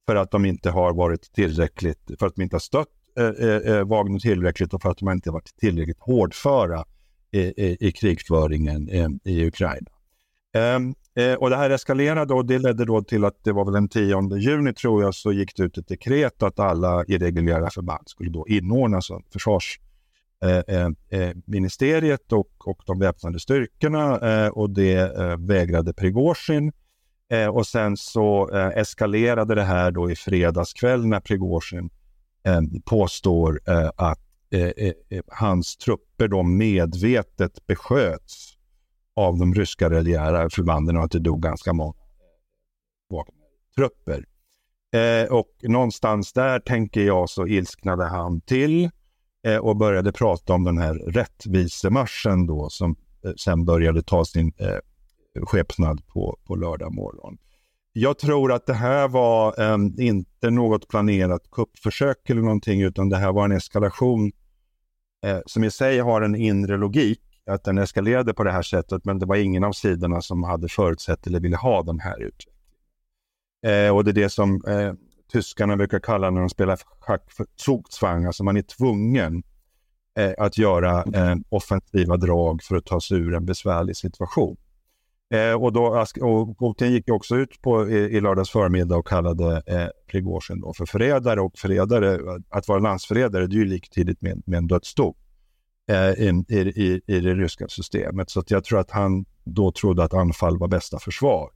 För 0.05 0.15
att 0.15 0.31
de 0.31 0.45
inte 0.45 0.69
har 0.69 0.93
varit 0.93 1.33
tillräckligt, 1.33 2.12
för 2.19 2.27
att 2.27 2.36
de 2.36 2.41
inte 2.41 2.55
har 2.55 2.59
stött 2.59 2.97
Eh, 3.17 3.25
eh, 3.25 3.74
eh, 3.74 3.88
Wagner 3.88 4.19
tillräckligt 4.19 4.74
och 4.74 4.81
för 4.81 4.89
att 4.89 4.97
de 4.97 5.09
inte 5.09 5.31
varit 5.31 5.57
tillräckligt 5.57 6.00
hårdföra 6.00 6.86
i, 7.31 7.39
i, 7.39 7.77
i 7.79 7.91
krigföringen 7.91 8.89
eh, 8.89 9.09
i 9.24 9.47
Ukraina. 9.47 9.88
Um, 10.75 10.95
Eh, 11.17 11.33
och 11.33 11.50
det 11.50 11.55
här 11.55 11.69
eskalerade 11.69 12.33
och 12.33 12.45
det 12.45 12.59
ledde 12.59 12.86
då 12.86 13.03
till 13.03 13.25
att 13.25 13.43
det 13.43 13.51
var 13.51 13.65
väl 13.65 13.74
den 13.74 13.89
10 13.89 14.38
juni 14.38 14.74
tror 14.74 15.03
jag 15.03 15.15
så 15.15 15.31
gick 15.31 15.55
det 15.55 15.63
ut 15.63 15.77
ett 15.77 15.88
dekret 15.88 16.43
att 16.43 16.59
alla 16.59 17.05
irreguljära 17.07 17.69
förband 17.69 18.09
skulle 18.09 18.29
då 18.29 18.47
inordnas 18.47 19.12
av 19.12 19.24
försvarsministeriet 19.33 22.31
eh, 22.31 22.36
eh, 22.36 22.39
och, 22.39 22.67
och 22.67 22.81
de 22.86 23.00
väpnade 23.00 23.39
styrkorna 23.39 24.19
eh, 24.19 24.47
och 24.47 24.69
det 24.69 24.95
eh, 24.95 25.38
vägrade 25.38 25.93
Prigozjin. 25.93 26.71
Eh, 27.29 27.47
och 27.47 27.67
sen 27.67 27.97
så 27.97 28.50
eskalerade 28.75 29.55
det 29.55 29.63
här 29.63 29.91
då 29.91 30.12
i 30.12 30.15
fredags 30.15 30.74
kväll 30.74 31.05
när 31.05 31.19
Prigozjin 31.19 31.89
Eh, 32.48 32.62
påstår 32.86 33.62
eh, 33.68 33.89
att 33.96 34.20
eh, 34.50 34.94
hans 35.27 35.77
trupper 35.77 36.27
då 36.27 36.44
medvetet 36.44 37.68
besköts 37.68 38.58
av 39.16 39.38
de 39.38 39.54
ryska 39.54 39.89
reguljära 39.89 40.50
förbanden 40.50 40.98
och 40.98 41.04
att 41.04 41.12
det 41.12 41.20
dog 41.20 41.42
ganska 41.42 41.74
många 41.74 41.94
trupper. 43.75 44.25
Eh, 44.94 45.32
och 45.32 45.50
någonstans 45.62 46.34
där 46.34 46.60
tänker 46.60 47.01
jag 47.01 47.30
så 47.30 47.48
ilsknade 47.48 48.06
han 48.06 48.42
till 48.42 48.89
eh, 49.44 49.58
och 49.58 49.77
började 49.77 50.12
prata 50.12 50.54
om 50.54 50.63
den 50.63 50.77
här 50.77 50.94
rättvisemarschen 50.94 52.48
då 52.48 52.70
som 52.70 52.96
eh, 53.25 53.32
sen 53.38 53.66
började 53.66 54.04
ta 54.04 54.25
sin 54.25 54.54
eh, 54.58 54.77
skepnad 55.46 56.08
på, 56.08 56.38
på 56.44 56.56
lördag 56.56 56.94
morgon. 56.94 57.38
Jag 58.00 58.18
tror 58.18 58.51
att 58.51 58.66
det 58.66 58.74
här 58.74 59.08
var 59.08 59.60
um, 59.60 59.96
inte 60.00 60.50
något 60.50 60.88
planerat 60.88 61.51
kuppförsök 61.51 62.30
eller 62.30 62.42
någonting 62.42 62.82
utan 62.82 63.10
det 63.10 63.18
här 63.18 63.32
var 63.32 63.46
en 63.46 63.51
eskalation 63.51 64.32
eh, 65.25 65.39
som 65.46 65.63
i 65.63 65.72
sig 65.72 66.00
har 66.00 66.22
en 66.22 66.36
inre 66.36 66.77
logik 66.77 67.22
att 67.46 67.63
den 67.63 67.77
eskalerade 67.77 68.34
på 68.34 68.44
det 68.44 68.51
här 68.51 68.62
sättet, 68.62 69.06
men 69.06 69.20
det 69.20 69.25
var 69.25 69.36
ingen 69.36 69.63
av 69.63 69.72
sidorna 69.72 70.22
som 70.22 70.44
hade 70.44 70.70
förutsett 70.70 71.27
eller 71.27 71.39
ville 71.39 71.58
ha 71.58 71.84
den 71.84 72.00
här 72.00 72.22
utvecklingen. 72.22 72.62
Eh, 73.66 73.96
och 73.96 74.04
det 74.04 74.12
är 74.12 74.13
det 74.13 74.30
som 74.30 74.62
eh, 74.68 74.94
tyskarna 75.32 75.77
brukar 75.77 76.00
kalla 76.00 76.30
när 76.30 76.39
de 76.39 76.50
spelar 76.50 76.80
schack 77.00 77.32
för 77.32 77.46
Zugzwang, 77.56 78.25
alltså 78.25 78.44
man 78.44 78.58
är 78.58 78.62
tvungen 78.62 79.44
eh, 80.20 80.34
att 80.38 80.58
göra 80.58 81.04
eh, 81.04 81.36
offensiva 81.50 82.18
drag 82.18 82.63
för 82.63 82.75
att 82.75 82.86
ta 82.86 83.01
sig 83.01 83.18
ur 83.18 83.34
en 83.34 83.46
besvärlig 83.46 83.98
situation. 83.98 84.58
Eh, 85.29 85.53
och, 85.53 85.74
då, 85.74 86.05
och 86.22 86.60
Putin 86.60 86.91
gick 86.91 87.10
också 87.10 87.36
ut 87.36 87.62
på, 87.62 87.89
i, 87.89 87.96
i 87.96 88.22
lördags 88.22 88.50
förmiddag 88.50 88.96
och 88.96 89.07
kallade 89.07 89.63
eh, 89.65 89.88
Prigozjin 90.12 90.63
för 90.77 90.86
förrädare 90.86 91.41
och 91.41 91.57
förrädare, 91.57 92.19
att 92.50 92.67
vara 92.67 92.79
landsförrädare 92.79 93.48
det 93.48 93.55
är 93.55 93.60
ju 93.60 93.65
liktydigt 93.65 94.22
med, 94.22 94.43
med 94.46 94.57
en 94.57 94.67
dödsdom 94.67 95.13
eh, 95.89 96.12
i, 96.12 96.43
i, 96.75 97.01
i 97.07 97.19
det 97.19 97.36
ryska 97.36 97.67
systemet. 97.67 98.29
Så 98.29 98.43
jag 98.48 98.63
tror 98.63 98.79
att 98.79 98.91
han 98.91 99.25
då 99.43 99.72
trodde 99.72 100.03
att 100.03 100.13
anfall 100.13 100.57
var 100.57 100.67
bästa 100.67 101.00
försvar. 101.00 101.50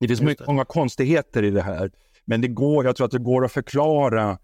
Det 0.00 0.08
finns 0.08 0.22
mycket, 0.22 0.46
många 0.46 0.64
konstigheter 0.64 1.42
i 1.42 1.50
det 1.50 1.62
här, 1.62 1.90
men 2.24 2.40
det 2.40 2.48
går, 2.48 2.84
jag 2.84 2.96
tror 2.96 3.04
att 3.04 3.10
det 3.10 3.18
går 3.18 3.44
att 3.44 3.52
förklara 3.52 4.38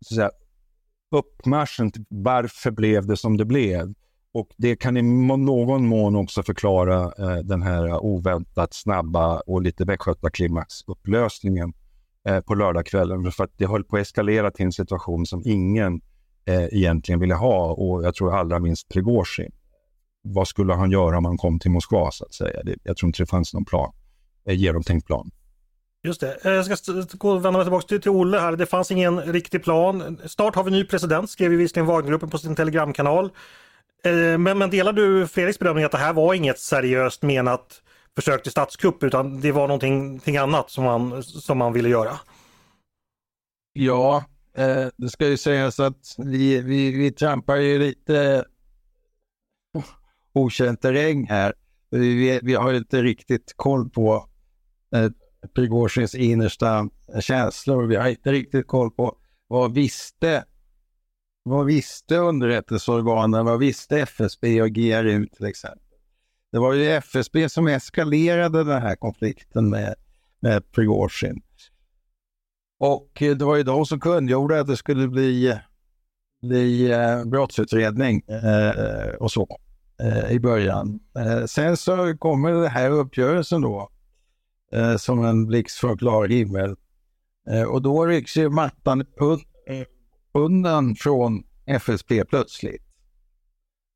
så 0.00 0.14
att 0.14 0.16
säga, 0.16 0.30
uppmarschen, 1.10 1.92
varför 2.08 2.70
blev 2.70 3.06
det 3.06 3.16
som 3.16 3.36
det 3.36 3.44
blev? 3.44 3.94
Och 4.32 4.48
det 4.56 4.76
kan 4.76 4.96
i 4.96 5.02
någon 5.02 5.86
mån 5.86 6.16
också 6.16 6.42
förklara 6.42 7.02
eh, 7.04 7.36
den 7.36 7.62
här 7.62 8.04
oväntat 8.04 8.74
snabba 8.74 9.40
och 9.40 9.62
lite 9.62 9.84
västgötaklimaxupplösningen 9.84 11.72
eh, 12.28 12.40
på 12.40 12.54
lördagskvällen. 12.54 13.32
För 13.32 13.44
att 13.44 13.52
det 13.56 13.66
höll 13.66 13.84
på 13.84 13.96
att 13.96 14.02
eskalera 14.02 14.50
till 14.50 14.64
en 14.64 14.72
situation 14.72 15.26
som 15.26 15.42
ingen 15.44 16.00
eh, 16.44 16.64
egentligen 16.64 17.20
ville 17.20 17.34
ha 17.34 17.72
och 17.72 18.04
jag 18.04 18.14
tror 18.14 18.34
allra 18.34 18.58
minst 18.58 18.88
Prigozjin. 18.88 19.52
Vad 20.22 20.48
skulle 20.48 20.74
han 20.74 20.90
göra 20.90 21.18
om 21.18 21.24
han 21.24 21.38
kom 21.38 21.58
till 21.58 21.70
Moskva 21.70 22.10
så 22.10 22.24
att 22.24 22.34
säga? 22.34 22.62
Det, 22.62 22.76
jag 22.82 22.96
tror 22.96 23.08
inte 23.08 23.22
det 23.22 23.26
fanns 23.26 23.54
någon 23.54 23.64
plan, 23.64 23.92
eh, 24.44 24.54
genomtänkt 24.54 25.06
plan. 25.06 25.30
Just 26.02 26.20
det. 26.20 26.38
Eh, 26.44 26.52
jag 26.52 26.78
ska 26.78 26.92
gå 27.18 27.32
vända 27.32 27.50
mig 27.50 27.64
tillbaka 27.64 27.86
till, 27.86 28.00
till 28.00 28.10
Olle 28.10 28.38
här. 28.38 28.56
Det 28.56 28.66
fanns 28.66 28.90
ingen 28.90 29.20
riktig 29.20 29.64
plan. 29.64 30.18
Snart 30.26 30.54
har 30.54 30.64
vi 30.64 30.70
ny 30.70 30.84
president, 30.84 31.30
skrev 31.30 31.52
ju 31.52 31.58
visserligen 31.58 31.86
Wagnergruppen 31.86 32.30
på 32.30 32.38
sin 32.38 32.56
telegramkanal. 32.56 33.30
Eh, 34.04 34.38
men, 34.38 34.58
men 34.58 34.70
delar 34.70 34.92
du 34.92 35.26
Fredriks 35.26 35.58
bedömning 35.58 35.84
att 35.84 35.92
det 35.92 35.98
här 35.98 36.12
var 36.12 36.34
inget 36.34 36.58
seriöst 36.58 37.22
menat 37.22 37.82
försök 38.16 38.42
till 38.42 38.52
statskupp 38.52 39.02
utan 39.02 39.40
det 39.40 39.52
var 39.52 39.68
någonting, 39.68 40.06
någonting 40.06 40.36
annat 40.36 40.70
som 40.70 40.84
man, 40.84 41.22
som 41.22 41.58
man 41.58 41.72
ville 41.72 41.88
göra? 41.88 42.18
Ja, 43.72 44.24
Eh, 44.54 44.88
det 44.96 45.08
ska 45.08 45.28
ju 45.28 45.36
sägas 45.36 45.80
att 45.80 46.14
vi, 46.18 46.60
vi, 46.60 46.90
vi 46.90 47.10
trampar 47.10 47.56
ju 47.56 47.78
lite 47.78 48.44
eh, 49.74 49.82
okänd 50.32 50.80
terräng 50.80 51.26
här. 51.26 51.54
Vi, 51.90 52.40
vi 52.42 52.54
har 52.54 52.74
inte 52.74 53.02
riktigt 53.02 53.52
koll 53.56 53.90
på 53.90 54.28
eh, 54.94 55.10
Prigozjins 55.54 56.14
innersta 56.14 56.88
eh, 57.14 57.20
känslor. 57.20 57.86
Vi 57.86 57.96
har 57.96 58.08
inte 58.08 58.32
riktigt 58.32 58.66
koll 58.66 58.90
på 58.90 59.16
vad 59.46 59.74
visste 59.74 60.44
vad 61.42 61.66
visste 61.66 62.16
underrättelseorganen, 62.16 63.44
vad 63.44 63.58
visste 63.58 64.00
FSB 64.00 64.62
och 64.62 64.70
GRU 64.70 65.26
till 65.26 65.46
exempel? 65.46 65.98
Det 66.52 66.58
var 66.58 66.72
ju 66.72 66.90
FSB 66.90 67.48
som 67.48 67.66
eskalerade 67.66 68.64
den 68.64 68.82
här 68.82 68.96
konflikten 68.96 69.70
med, 69.70 69.94
med 70.40 70.72
Prigozjin. 70.72 71.42
Och 72.78 73.22
eh, 73.22 73.36
det 73.36 73.44
var 73.44 73.56
ju 73.56 73.62
de 73.62 73.86
som 73.86 74.00
kungjorde 74.00 74.60
att 74.60 74.66
det 74.66 74.76
skulle 74.76 75.08
bli, 75.08 75.58
bli 76.42 76.90
eh, 76.90 77.24
brottsutredning 77.24 78.22
eh, 78.28 79.14
och 79.14 79.32
så 79.32 79.58
eh, 80.02 80.30
i 80.32 80.40
början. 80.40 81.00
Eh, 81.18 81.44
sen 81.44 81.76
så 81.76 82.16
kommer 82.18 82.52
den 82.52 82.70
här 82.70 82.90
uppgörelsen 82.90 83.60
då 83.60 83.90
eh, 84.72 84.96
som 84.96 85.24
en 85.24 85.46
blixt 85.46 85.78
från 85.78 85.98
klar 85.98 86.28
himmel. 86.28 86.76
Eh, 87.50 87.62
och 87.62 87.82
då 87.82 88.06
rycks 88.06 88.36
ju 88.36 88.48
mattan 88.48 89.00
eh, 89.00 89.86
undan 90.32 90.94
från 90.94 91.42
FSP 91.66 92.24
plötsligt. 92.28 92.82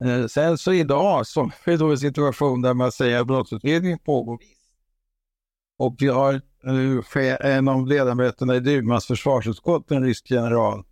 Eh, 0.04 0.26
sen 0.26 0.58
så 0.58 0.72
idag 0.72 1.26
så 1.26 1.40
är 1.64 1.70
vi 1.70 1.76
då 1.76 1.90
en 1.90 1.98
situation 1.98 2.62
där 2.62 2.74
man 2.74 2.92
säger 2.92 3.20
att 3.20 3.26
brottsutredningen 3.26 3.98
pågår 3.98 4.38
och 5.76 5.96
vi 5.98 6.08
har 6.08 6.34
eh, 7.16 7.56
en 7.56 7.68
av 7.68 7.86
ledamöterna 7.86 8.56
i 8.56 8.60
Dumas 8.60 9.06
försvarsutskott, 9.06 9.90
en 9.90 10.04
rysk 10.04 10.30
general, 10.30 10.84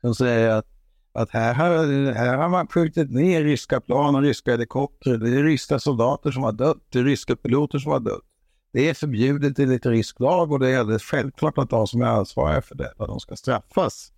som 0.00 0.14
säger 0.14 0.48
att, 0.48 0.66
att 1.12 1.30
här, 1.30 1.54
har, 1.54 2.12
här 2.12 2.36
har 2.36 2.48
man 2.48 2.66
skjutit 2.66 3.10
ner 3.10 3.44
ryska 3.44 3.80
plan 3.80 4.14
och 4.14 4.22
ryska 4.22 4.50
helikoptrar. 4.50 5.16
Det 5.16 5.30
är 5.30 5.42
ryska 5.42 5.78
soldater 5.78 6.30
som 6.30 6.42
har 6.42 6.52
dött, 6.52 6.86
det 6.88 6.98
är 6.98 7.04
ryska 7.04 7.36
piloter 7.36 7.78
som 7.78 7.92
har 7.92 8.00
dött. 8.00 8.22
Det 8.72 8.88
är 8.88 8.94
förbjudet 8.94 9.58
enligt 9.58 9.86
rysk 9.86 10.20
lag 10.20 10.52
och 10.52 10.58
det 10.58 10.70
är 10.70 10.78
alldeles 10.78 11.02
självklart 11.02 11.58
att 11.58 11.70
de 11.70 11.86
som 11.86 12.02
är 12.02 12.06
ansvariga 12.06 12.62
för 12.62 12.74
det, 12.74 12.92
de 12.98 13.20
ska 13.20 13.36
straffas. 13.36 14.12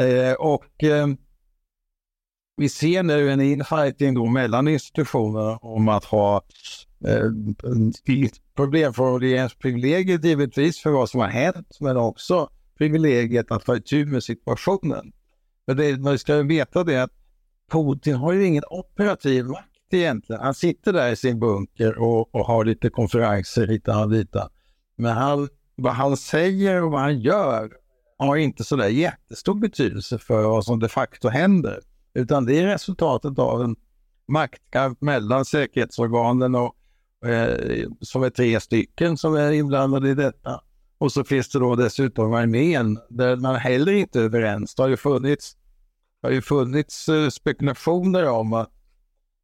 Eh, 0.00 0.32
och 0.32 0.84
eh, 0.84 1.06
vi 2.56 2.68
ser 2.68 3.02
nu 3.02 3.30
en 3.30 3.40
infighting 3.40 4.32
mellan 4.32 4.68
institutionerna 4.68 5.56
om 5.56 5.88
att 5.88 6.04
ha 6.04 6.44
eh, 7.06 7.30
problemformuleringsprivilegiet 8.56 10.24
givetvis 10.24 10.80
för 10.80 10.90
vad 10.90 11.10
som 11.10 11.20
har 11.20 11.28
hänt, 11.28 11.76
men 11.80 11.96
också 11.96 12.48
privilegiet 12.78 13.50
att 13.50 13.64
ta 13.64 13.76
itu 13.76 14.06
med 14.06 14.22
situationen. 14.22 15.12
Men 15.66 15.76
det, 15.76 16.00
man 16.00 16.18
ska 16.18 16.36
ju 16.36 16.46
veta 16.46 16.84
det 16.84 17.02
att 17.02 17.12
Putin 17.70 18.14
har 18.14 18.32
ju 18.32 18.46
ingen 18.46 18.64
operativ 18.70 19.44
makt 19.44 19.68
egentligen. 19.92 20.42
Han 20.42 20.54
sitter 20.54 20.92
där 20.92 21.12
i 21.12 21.16
sin 21.16 21.40
bunker 21.40 21.98
och, 21.98 22.34
och 22.34 22.46
har 22.46 22.64
lite 22.64 22.90
konferenser 22.90 23.66
hit 23.66 23.88
och 23.88 24.10
dit. 24.10 24.36
Men 24.96 25.12
han, 25.16 25.48
vad 25.76 25.92
han 25.92 26.16
säger 26.16 26.82
och 26.82 26.90
vad 26.90 27.00
han 27.00 27.20
gör 27.20 27.81
har 28.22 28.36
inte 28.36 28.64
så 28.64 28.76
där 28.76 28.88
jättestor 28.88 29.54
betydelse 29.54 30.18
för 30.18 30.42
vad 30.42 30.64
som 30.64 30.78
de 30.78 30.88
facto 30.88 31.28
händer. 31.28 31.80
Utan 32.14 32.46
det 32.46 32.58
är 32.58 32.66
resultatet 32.66 33.38
av 33.38 33.62
en 33.62 33.76
maktkamp 34.28 35.00
mellan 35.00 35.44
säkerhetsorganen 35.44 36.54
och 36.54 36.76
eh, 37.28 37.88
som 38.00 38.22
är 38.22 38.30
tre 38.30 38.60
stycken 38.60 39.16
som 39.16 39.34
är 39.34 39.52
inblandade 39.52 40.10
i 40.10 40.14
detta. 40.14 40.60
Och 40.98 41.12
så 41.12 41.24
finns 41.24 41.48
det 41.48 41.58
då 41.58 41.74
dessutom 41.74 42.34
armén 42.34 42.98
där 43.08 43.36
man 43.36 43.56
heller 43.56 43.92
inte 43.92 44.20
är 44.20 44.24
överens. 44.24 44.74
Det 44.74 44.82
har 44.82 44.88
ju 44.88 44.96
funnits, 44.96 45.56
har 46.22 46.30
ju 46.30 46.42
funnits 46.42 47.08
eh, 47.08 47.28
spekulationer 47.28 48.28
om 48.28 48.52
att, 48.52 48.70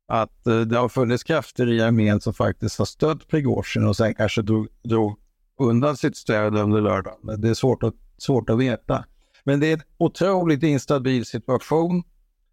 att 0.08 0.46
eh, 0.46 0.60
det 0.60 0.78
har 0.78 0.88
funnits 0.88 1.24
krafter 1.24 1.72
i 1.72 1.82
armén 1.82 2.20
som 2.20 2.34
faktiskt 2.34 2.78
har 2.78 2.86
stött 2.86 3.28
Prigozjin 3.28 3.86
och 3.86 3.96
sen 3.96 4.14
kanske 4.14 4.42
drog, 4.42 4.68
drog 4.82 5.18
undan 5.58 5.96
sitt 5.96 6.16
stöd 6.16 6.56
under 6.56 6.80
lördagen. 6.80 7.40
Det 7.40 7.48
är 7.48 7.54
svårt 7.54 7.82
att, 7.82 7.94
svårt 8.18 8.50
att 8.50 8.58
veta. 8.58 9.04
Men 9.44 9.60
det 9.60 9.66
är 9.66 9.72
en 9.72 9.82
otroligt 9.98 10.62
instabil 10.62 11.24
situation. 11.24 12.02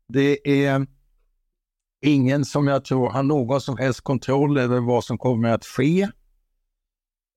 Det 0.08 0.64
är 0.66 0.88
ingen 2.02 2.46
som 2.46 2.68
jag 2.68 2.86
tror 2.86 3.10
har 3.10 3.24
någon 3.24 3.62
som 3.62 3.78
helst 3.78 4.02
kontroll 4.02 4.58
över 4.58 4.80
vad 4.80 5.04
som 5.04 5.18
kommer 5.18 5.50
att 5.50 5.66
ske. 5.66 6.08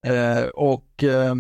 Eh, 0.07 0.45
och 0.55 1.05
eh, 1.05 1.35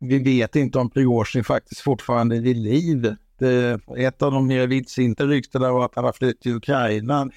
vi 0.00 0.18
vet 0.18 0.56
inte 0.56 0.78
om 0.78 0.90
Prigozjin 0.90 1.44
faktiskt 1.44 1.80
fortfarande 1.80 2.36
är 2.36 2.40
vid 2.40 2.56
liv. 2.56 3.16
Det, 3.38 3.80
ett 3.96 4.22
av 4.22 4.32
de 4.32 4.46
mer 4.46 4.66
vildsinta 4.66 5.24
ryktena 5.24 5.72
var 5.72 5.84
att 5.84 5.94
han 5.94 6.04
har 6.04 6.12
flytt 6.12 6.40
till 6.40 6.56
Ukraina. 6.56 7.30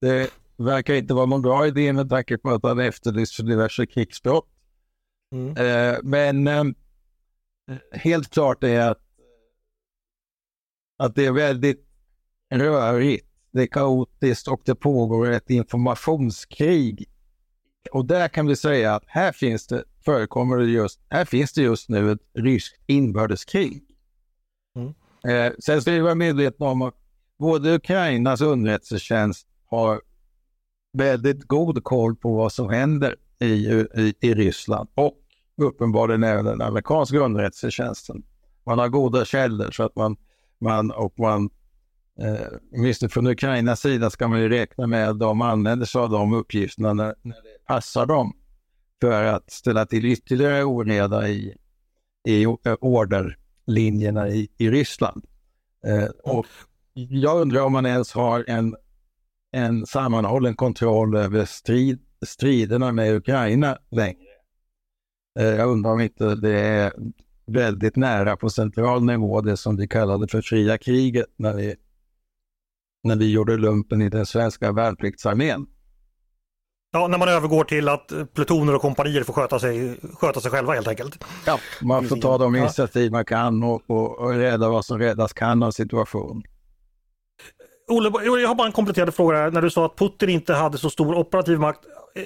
Det 0.00 0.30
verkar 0.56 0.94
inte 0.94 1.14
vara 1.14 1.26
någon 1.26 1.42
bra 1.42 1.66
idé 1.66 1.92
med 1.92 2.10
tanke 2.10 2.38
på 2.38 2.50
att 2.50 2.62
han 2.62 2.78
efterlysts 2.78 3.36
för 3.36 3.42
diverse 3.42 3.86
krigsbrott. 3.86 4.48
Mm. 5.34 5.56
Eh, 5.56 5.98
men 6.02 6.46
eh, 6.46 6.64
helt 7.92 8.30
klart 8.30 8.64
är 8.64 8.80
att, 8.80 9.00
att 10.98 11.14
det 11.14 11.26
är 11.26 11.32
väldigt 11.32 11.86
rörigt, 12.50 13.26
det 13.50 13.62
är 13.62 13.66
kaotiskt 13.66 14.48
och 14.48 14.62
det 14.64 14.74
pågår 14.74 15.30
ett 15.30 15.50
informationskrig. 15.50 17.08
Och 17.92 18.04
där 18.04 18.28
kan 18.28 18.46
vi 18.46 18.56
säga 18.56 18.94
att 18.94 19.04
här 19.06 19.32
finns 19.32 19.66
det, 19.66 19.84
förekommer 20.04 20.56
det 20.56 20.66
just, 20.66 21.00
här 21.08 21.24
finns 21.24 21.52
det 21.52 21.62
just 21.62 21.88
nu 21.88 22.12
ett 22.12 22.20
ryskt 22.34 22.82
inbördeskrig. 22.86 23.84
Mm. 24.76 24.94
Eh, 25.24 25.52
sen 25.58 25.82
ska 25.82 25.90
vi 25.90 26.00
vara 26.00 26.14
medvetna 26.14 26.66
om 26.66 26.82
att 26.82 26.94
både 27.38 27.74
Ukrainas 27.74 28.40
underrättelsetjänst 28.40 29.48
har 29.66 30.00
väldigt 30.92 31.44
god 31.44 31.84
koll 31.84 32.16
på 32.16 32.36
vad 32.36 32.52
som 32.52 32.70
händer 32.70 33.16
i, 33.38 33.46
i, 33.46 34.14
i 34.20 34.34
Ryssland 34.34 34.88
och 34.94 35.25
uppenbarligen 35.56 36.24
även 36.24 36.44
den 36.44 36.62
amerikanska 36.62 37.18
underrättelsetjänsten. 37.18 38.22
Man 38.66 38.78
har 38.78 38.88
goda 38.88 39.24
källor 39.24 39.70
så 39.70 39.82
att 39.82 39.96
man, 39.96 40.16
man 40.58 40.90
och 40.90 41.18
man 41.18 41.50
eh, 42.20 42.46
åtminstone 42.72 43.10
från 43.10 43.26
Ukrainas 43.26 43.80
sida 43.80 44.10
ska 44.10 44.28
man 44.28 44.40
ju 44.40 44.48
räkna 44.48 44.86
med 44.86 45.08
att 45.08 45.18
de 45.18 45.42
använder 45.42 45.86
sig 45.86 46.00
av 46.00 46.10
de 46.10 46.32
uppgifterna 46.32 46.92
när, 46.92 47.14
när 47.22 47.34
det 47.34 47.64
passar 47.66 48.06
dem 48.06 48.36
för 49.00 49.24
att 49.24 49.50
ställa 49.50 49.86
till 49.86 50.04
ytterligare 50.04 50.64
oreda 50.64 51.28
i, 51.28 51.56
i 52.28 52.46
orderlinjerna 52.80 54.28
i, 54.28 54.48
i 54.58 54.70
Ryssland. 54.70 55.24
Eh, 55.86 56.08
och 56.24 56.46
jag 56.94 57.40
undrar 57.40 57.60
om 57.60 57.72
man 57.72 57.86
ens 57.86 58.12
har 58.12 58.44
en, 58.48 58.76
en 59.52 59.86
sammanhållen 59.86 60.54
kontroll 60.54 61.16
över 61.16 61.44
strid, 61.44 61.98
striderna 62.26 62.92
med 62.92 63.14
Ukraina 63.14 63.78
längre. 63.90 64.25
Eh, 65.38 65.46
jag 65.46 65.68
undrar 65.68 65.92
om 65.92 66.00
inte 66.00 66.34
det 66.34 66.60
är 66.60 66.92
väldigt 67.46 67.96
nära 67.96 68.36
på 68.36 68.50
central 68.50 69.04
nivå, 69.04 69.40
det 69.40 69.56
som 69.56 69.76
vi 69.76 69.88
kallade 69.88 70.28
för 70.28 70.42
fria 70.42 70.78
kriget 70.78 71.26
när 71.36 71.54
vi, 71.54 71.74
när 73.02 73.16
vi 73.16 73.32
gjorde 73.32 73.56
lumpen 73.56 74.02
i 74.02 74.08
den 74.08 74.26
svenska 74.26 74.72
värnpliktsarmén. 74.72 75.66
Ja, 76.92 77.06
när 77.06 77.18
man 77.18 77.28
övergår 77.28 77.64
till 77.64 77.88
att 77.88 78.12
plutoner 78.34 78.74
och 78.74 78.80
kompanier 78.80 79.22
får 79.22 79.32
sköta 79.32 79.58
sig, 79.58 80.00
sköta 80.14 80.40
sig 80.40 80.50
själva 80.50 80.72
helt 80.72 80.88
enkelt. 80.88 81.24
Ja, 81.46 81.58
man 81.82 82.04
får 82.04 82.16
ta 82.16 82.38
de 82.38 82.56
initiativ 82.56 83.12
man 83.12 83.24
kan 83.24 83.62
och, 83.62 83.82
och, 83.86 84.18
och 84.18 84.34
rädda 84.34 84.68
vad 84.68 84.84
som 84.84 84.98
räddas 84.98 85.32
kan 85.32 85.62
av 85.62 85.70
situationen. 85.70 86.42
Olle, 87.88 88.10
jag 88.40 88.48
har 88.48 88.54
bara 88.54 88.66
en 88.66 88.72
kompletterande 88.72 89.12
fråga. 89.12 89.36
Här. 89.36 89.50
När 89.50 89.62
du 89.62 89.70
sa 89.70 89.86
att 89.86 89.96
Putin 89.96 90.28
inte 90.28 90.54
hade 90.54 90.78
så 90.78 90.90
stor 90.90 91.14
operativ 91.14 91.58
makt. 91.58 91.80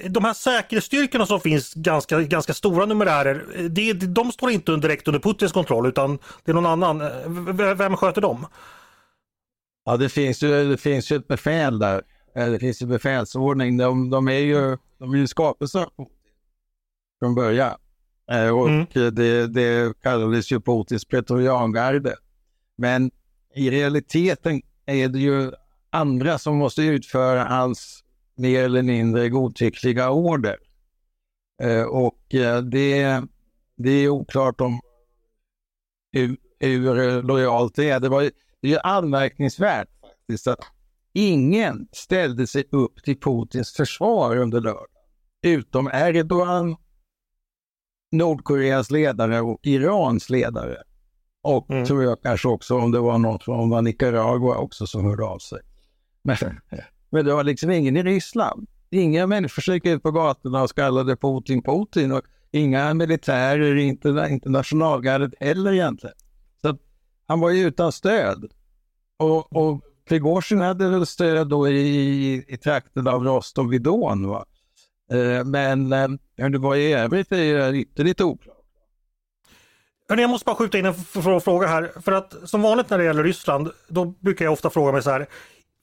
De 0.09 0.25
här 0.25 0.33
säkerhetsstyrkorna 0.33 1.25
som 1.25 1.39
finns, 1.39 1.73
ganska, 1.73 2.21
ganska 2.21 2.53
stora 2.53 2.85
numerärer, 2.85 3.67
det, 3.69 3.93
de 3.93 4.31
står 4.31 4.51
inte 4.51 4.75
direkt 4.75 5.07
under 5.07 5.19
Putins 5.19 5.51
kontroll 5.51 5.87
utan 5.87 6.19
det 6.43 6.51
är 6.51 6.55
någon 6.55 6.65
annan. 6.65 6.99
Vem 7.77 7.97
sköter 7.97 8.21
dem? 8.21 8.47
Ja, 9.85 9.97
det 9.97 10.09
finns 10.09 10.43
ju, 10.43 10.69
det 10.69 10.77
finns 10.77 11.11
ju 11.11 11.15
ett 11.15 11.27
befäl 11.27 11.79
där. 11.79 12.01
Det 12.33 12.59
finns 12.59 12.81
ju 12.81 12.85
befälsordning. 12.85 13.77
De, 13.77 14.09
de 14.09 14.27
är 14.27 14.39
ju, 14.39 14.77
de 14.97 15.13
är 15.13 15.17
ju 15.17 15.27
skapelser 15.27 15.85
från 17.19 17.35
början. 17.35 17.77
Eh, 18.31 18.49
och 18.49 18.69
mm. 18.69 18.85
det, 18.93 19.47
det 19.47 20.01
kallades 20.01 20.51
ju 20.51 20.61
Putins 20.61 21.05
pretoriangarde. 21.05 22.15
Men 22.77 23.11
i 23.55 23.69
realiteten 23.69 24.61
är 24.85 25.07
det 25.07 25.19
ju 25.19 25.51
andra 25.89 26.37
som 26.37 26.57
måste 26.57 26.81
utföra 26.81 27.43
hans 27.43 28.03
mer 28.35 28.63
eller 28.63 28.81
mindre 28.81 29.29
godtyckliga 29.29 30.09
order. 30.09 30.57
Eh, 31.63 31.83
och 31.83 32.35
eh, 32.35 32.61
det, 32.61 33.21
det 33.75 33.91
är 33.91 34.09
oklart 34.09 34.61
om 34.61 34.81
hur, 36.11 36.37
hur 36.59 37.23
lojalt 37.23 37.75
det 37.75 37.89
är. 37.89 37.99
Det, 37.99 38.09
var, 38.09 38.31
det 38.61 38.73
är 38.73 38.85
anmärkningsvärt 38.85 39.89
faktiskt 40.31 40.47
att 40.47 40.65
ingen 41.13 41.87
ställde 41.91 42.47
sig 42.47 42.63
upp 42.71 43.03
till 43.03 43.19
Putins 43.19 43.73
försvar 43.73 44.37
under 44.37 44.61
lördagen. 44.61 44.87
Utom 45.41 45.87
Erdogan, 45.93 46.75
Nordkoreas 48.11 48.91
ledare 48.91 49.41
och 49.41 49.59
Irans 49.63 50.29
ledare. 50.29 50.83
Och 51.41 51.71
mm. 51.71 51.85
tror 51.85 52.03
jag 52.03 52.21
kanske 52.21 52.47
också 52.47 52.77
om 52.77 52.91
det 52.91 52.99
var 52.99 53.17
någon 53.17 53.39
från 53.39 53.83
Nicaragua 53.83 54.57
också 54.57 54.87
som 54.87 55.05
hörde 55.05 55.23
av 55.23 55.39
sig. 55.39 55.59
Men, 56.23 56.37
men 57.09 57.25
det 57.25 57.33
var 57.33 57.43
liksom 57.43 57.71
ingen 57.71 57.97
i 57.97 58.03
Ryssland. 58.03 58.67
Inga 58.89 59.27
människor 59.27 59.73
gick 59.73 59.85
ut 59.85 60.03
på 60.03 60.11
gatorna 60.11 60.63
och 60.63 60.69
skallade 60.69 61.15
Putin 61.15 61.61
Putin 61.61 62.11
och 62.11 62.21
inga 62.51 62.93
militärer, 62.93 63.75
inte, 63.75 64.27
inte 64.29 64.49
nationalgardet 64.49 65.31
heller 65.39 65.73
egentligen. 65.73 66.15
Så 66.61 66.77
han 67.27 67.39
var 67.39 67.49
ju 67.49 67.67
utan 67.67 67.91
stöd. 67.91 68.51
Och, 69.17 69.55
och 69.55 69.81
Prigozjin 70.07 70.61
hade 70.61 70.89
väl 70.89 71.05
stöd 71.05 71.47
då 71.47 71.69
i, 71.69 72.45
i 72.47 72.57
trakten 72.57 73.07
av 73.07 73.23
Rostov-Vidon. 73.23 74.35
Eh, 75.11 75.45
men 75.45 75.93
eh, 75.93 76.07
hur 76.37 76.49
det 76.49 76.57
var 76.57 76.75
i 76.75 76.93
övrigt 76.93 77.31
är 77.31 77.73
ytterligt 77.73 78.21
oklart. 78.21 78.60
Hörrni, 80.11 80.21
jag 80.21 80.29
måste 80.29 80.45
bara 80.45 80.55
skjuta 80.55 80.77
in 80.77 80.85
en 80.85 80.93
fråga 81.41 81.67
här. 81.67 81.91
För 82.01 82.11
att 82.11 82.35
som 82.43 82.61
vanligt 82.61 82.89
när 82.89 82.97
det 82.97 83.03
gäller 83.03 83.23
Ryssland, 83.23 83.69
då 83.87 84.05
brukar 84.05 84.45
jag 84.45 84.51
ofta 84.53 84.69
fråga 84.69 84.91
mig 84.91 85.03
så 85.03 85.11
här. 85.11 85.27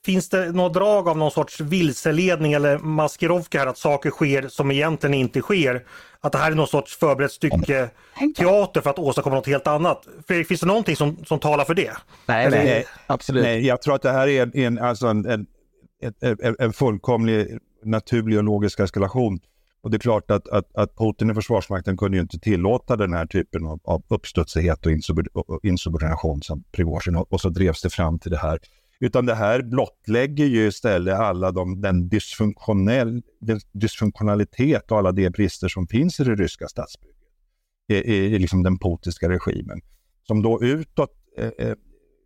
Finns 0.05 0.29
det 0.29 0.53
något 0.53 0.75
drag 0.75 1.09
av 1.09 1.19
någon 1.19 1.31
sorts 1.31 1.61
vilseledning 1.61 2.53
eller 2.53 2.79
maskerovka 2.79 3.59
här 3.59 3.67
att 3.67 3.79
saker 3.79 4.11
sker 4.11 4.49
som 4.49 4.71
egentligen 4.71 5.15
inte 5.15 5.41
sker? 5.41 5.85
Att 6.21 6.33
det 6.33 6.39
här 6.39 6.51
är 6.51 6.55
någon 6.55 6.67
sorts 6.67 6.99
förberett 6.99 7.33
stycke 7.33 7.91
teater 8.37 8.81
för 8.81 8.91
att 8.91 8.99
åstadkomma 8.99 9.37
något 9.37 9.47
helt 9.47 9.67
annat? 9.67 10.09
Fredrik, 10.27 10.49
finns 10.49 10.61
det 10.61 10.67
någonting 10.67 10.97
som, 10.97 11.25
som 11.25 11.39
talar 11.39 11.65
för 11.65 11.75
det? 11.75 11.93
Nej, 12.27 12.51
nej, 12.51 12.87
absolut. 13.07 13.45
Nej, 13.45 13.67
jag 13.67 13.83
tror 13.83 13.95
att 13.95 14.03
det 14.03 14.13
här 14.13 14.29
är 14.29 14.57
en, 14.57 14.79
alltså 14.79 15.07
en, 15.07 15.27
en, 15.27 15.47
en, 16.21 16.57
en 16.59 16.73
fullkomlig 16.73 17.59
naturlig 17.85 18.39
och 18.39 18.45
logisk 18.45 18.81
eskalation. 18.81 19.41
Och 19.81 19.91
det 19.91 19.97
är 19.97 19.99
klart 19.99 20.31
att, 20.31 20.49
att, 20.49 20.77
att 20.77 20.97
Putin 20.97 21.31
och 21.31 21.37
Försvarsmakten 21.37 21.97
kunde 21.97 22.17
ju 22.17 22.23
inte 22.23 22.39
tillåta 22.39 22.97
den 22.97 23.13
här 23.13 23.27
typen 23.27 23.67
av, 23.67 23.81
av 23.85 24.03
uppstudsighet 24.09 24.87
och 24.87 25.65
insubordination 25.65 26.43
som 26.43 26.65
Prigozjin 26.73 27.17
och 27.17 27.41
så 27.41 27.49
drevs 27.49 27.83
det 27.83 27.91
fram 27.91 28.19
till 28.19 28.31
det 28.31 28.39
här. 28.39 28.59
Utan 29.01 29.27
det 29.27 29.35
här 29.35 29.63
blottlägger 29.63 30.47
ju 30.47 30.67
istället 30.67 31.15
alla 31.15 31.53
de, 31.53 31.81
den, 31.81 32.09
dysfunktionell, 32.09 33.23
den 33.41 33.61
dysfunktionalitet 33.73 34.91
och 34.91 34.99
alla 34.99 35.13
de 35.13 35.31
brister 35.31 35.69
som 35.69 35.87
finns 35.87 36.21
i 36.21 36.25
det 36.25 36.35
ryska 36.35 36.69
statsbygget. 36.69 37.17
I, 37.89 37.95
i, 37.95 38.35
i 38.35 38.39
liksom 38.39 38.63
den 38.63 38.79
putiska 38.79 39.29
regimen. 39.29 39.81
Som 40.27 40.43
då 40.43 40.63
utåt 40.63 41.11
eh, 41.39 41.67
eh 41.69 41.75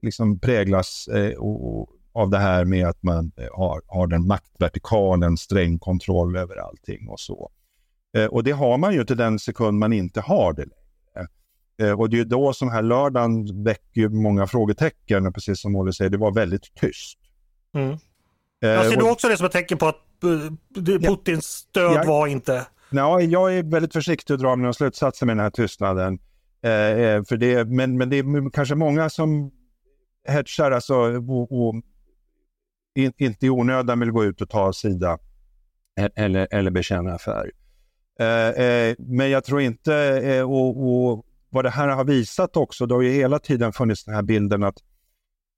liksom 0.02 0.38
präglas 0.38 1.08
eh, 1.08 1.38
och, 1.38 1.88
av 2.12 2.30
det 2.30 2.38
här 2.38 2.64
med 2.64 2.86
att 2.86 3.02
man 3.02 3.32
eh, 3.36 3.48
har, 3.52 3.82
har 3.86 4.06
den 4.06 4.26
maktvertikalen, 4.26 5.36
sträng 5.36 5.78
kontroll 5.78 6.36
över 6.36 6.56
allting 6.56 7.08
och 7.08 7.20
så. 7.20 7.50
Eh, 8.16 8.26
och 8.26 8.44
det 8.44 8.52
har 8.52 8.78
man 8.78 8.94
ju 8.94 9.04
till 9.04 9.16
den 9.16 9.38
sekund 9.38 9.78
man 9.78 9.92
inte 9.92 10.20
har 10.20 10.52
det 10.52 10.62
längre. 10.62 11.28
Eh, 11.82 12.00
och 12.00 12.10
det 12.10 12.20
är 12.20 12.24
då 12.24 12.52
som 12.52 12.70
här 12.70 12.82
lördagen 12.82 13.64
väcker 13.64 14.08
många 14.08 14.46
frågetecken, 14.46 15.26
och 15.26 15.34
precis 15.34 15.60
som 15.60 15.76
Olle 15.76 15.92
säger, 15.92 16.10
det 16.10 16.18
var 16.18 16.34
väldigt 16.34 16.74
tyst. 16.74 17.18
Mm. 17.74 17.98
Jag 18.60 18.86
ser 18.86 18.96
du 18.96 19.10
också 19.10 19.28
det 19.28 19.36
som 19.36 19.46
ett 19.46 19.52
tecken 19.52 19.78
på 19.78 19.86
att 19.86 19.96
Putins 20.84 21.44
stöd 21.44 21.94
ja, 21.94 22.04
var 22.06 22.26
inte... 22.26 22.66
Ja, 22.90 23.20
jag 23.20 23.58
är 23.58 23.62
väldigt 23.62 23.92
försiktig 23.92 24.34
att 24.34 24.40
dra 24.40 24.56
några 24.56 24.72
slutsatser 24.72 25.26
med 25.26 25.36
den 25.36 25.42
här 25.42 25.50
tystnaden. 25.50 26.18
Eh, 26.62 27.24
för 27.24 27.36
det, 27.36 27.64
men, 27.64 27.98
men 27.98 28.10
det 28.10 28.18
är 28.18 28.50
kanske 28.50 28.74
många 28.74 29.10
som 29.10 29.50
hedgar 30.28 30.70
alltså, 30.70 30.94
och, 30.94 31.66
och 31.66 31.74
in, 32.94 33.12
inte 33.16 33.46
i 33.46 33.50
onödan 33.50 34.00
vill 34.00 34.10
gå 34.10 34.24
ut 34.24 34.40
och 34.40 34.48
ta 34.50 34.72
sida 34.72 35.18
e-, 36.00 36.08
eller, 36.14 36.48
eller 36.50 36.70
bekänna 36.70 37.12
affär. 37.12 37.50
Eh, 38.20 38.48
eh, 38.48 38.94
men 38.98 39.30
jag 39.30 39.44
tror 39.44 39.60
inte, 39.60 39.94
eh, 40.24 40.50
och, 40.50 40.86
och, 40.86 41.26
vad 41.50 41.64
det 41.64 41.70
här 41.70 41.88
har 41.88 42.04
visat 42.04 42.56
också, 42.56 42.86
det 42.86 42.94
har 42.94 43.02
ju 43.02 43.10
hela 43.10 43.38
tiden 43.38 43.72
funnits 43.72 44.04
den 44.04 44.14
här 44.14 44.22
bilden 44.22 44.62
att 44.62 44.76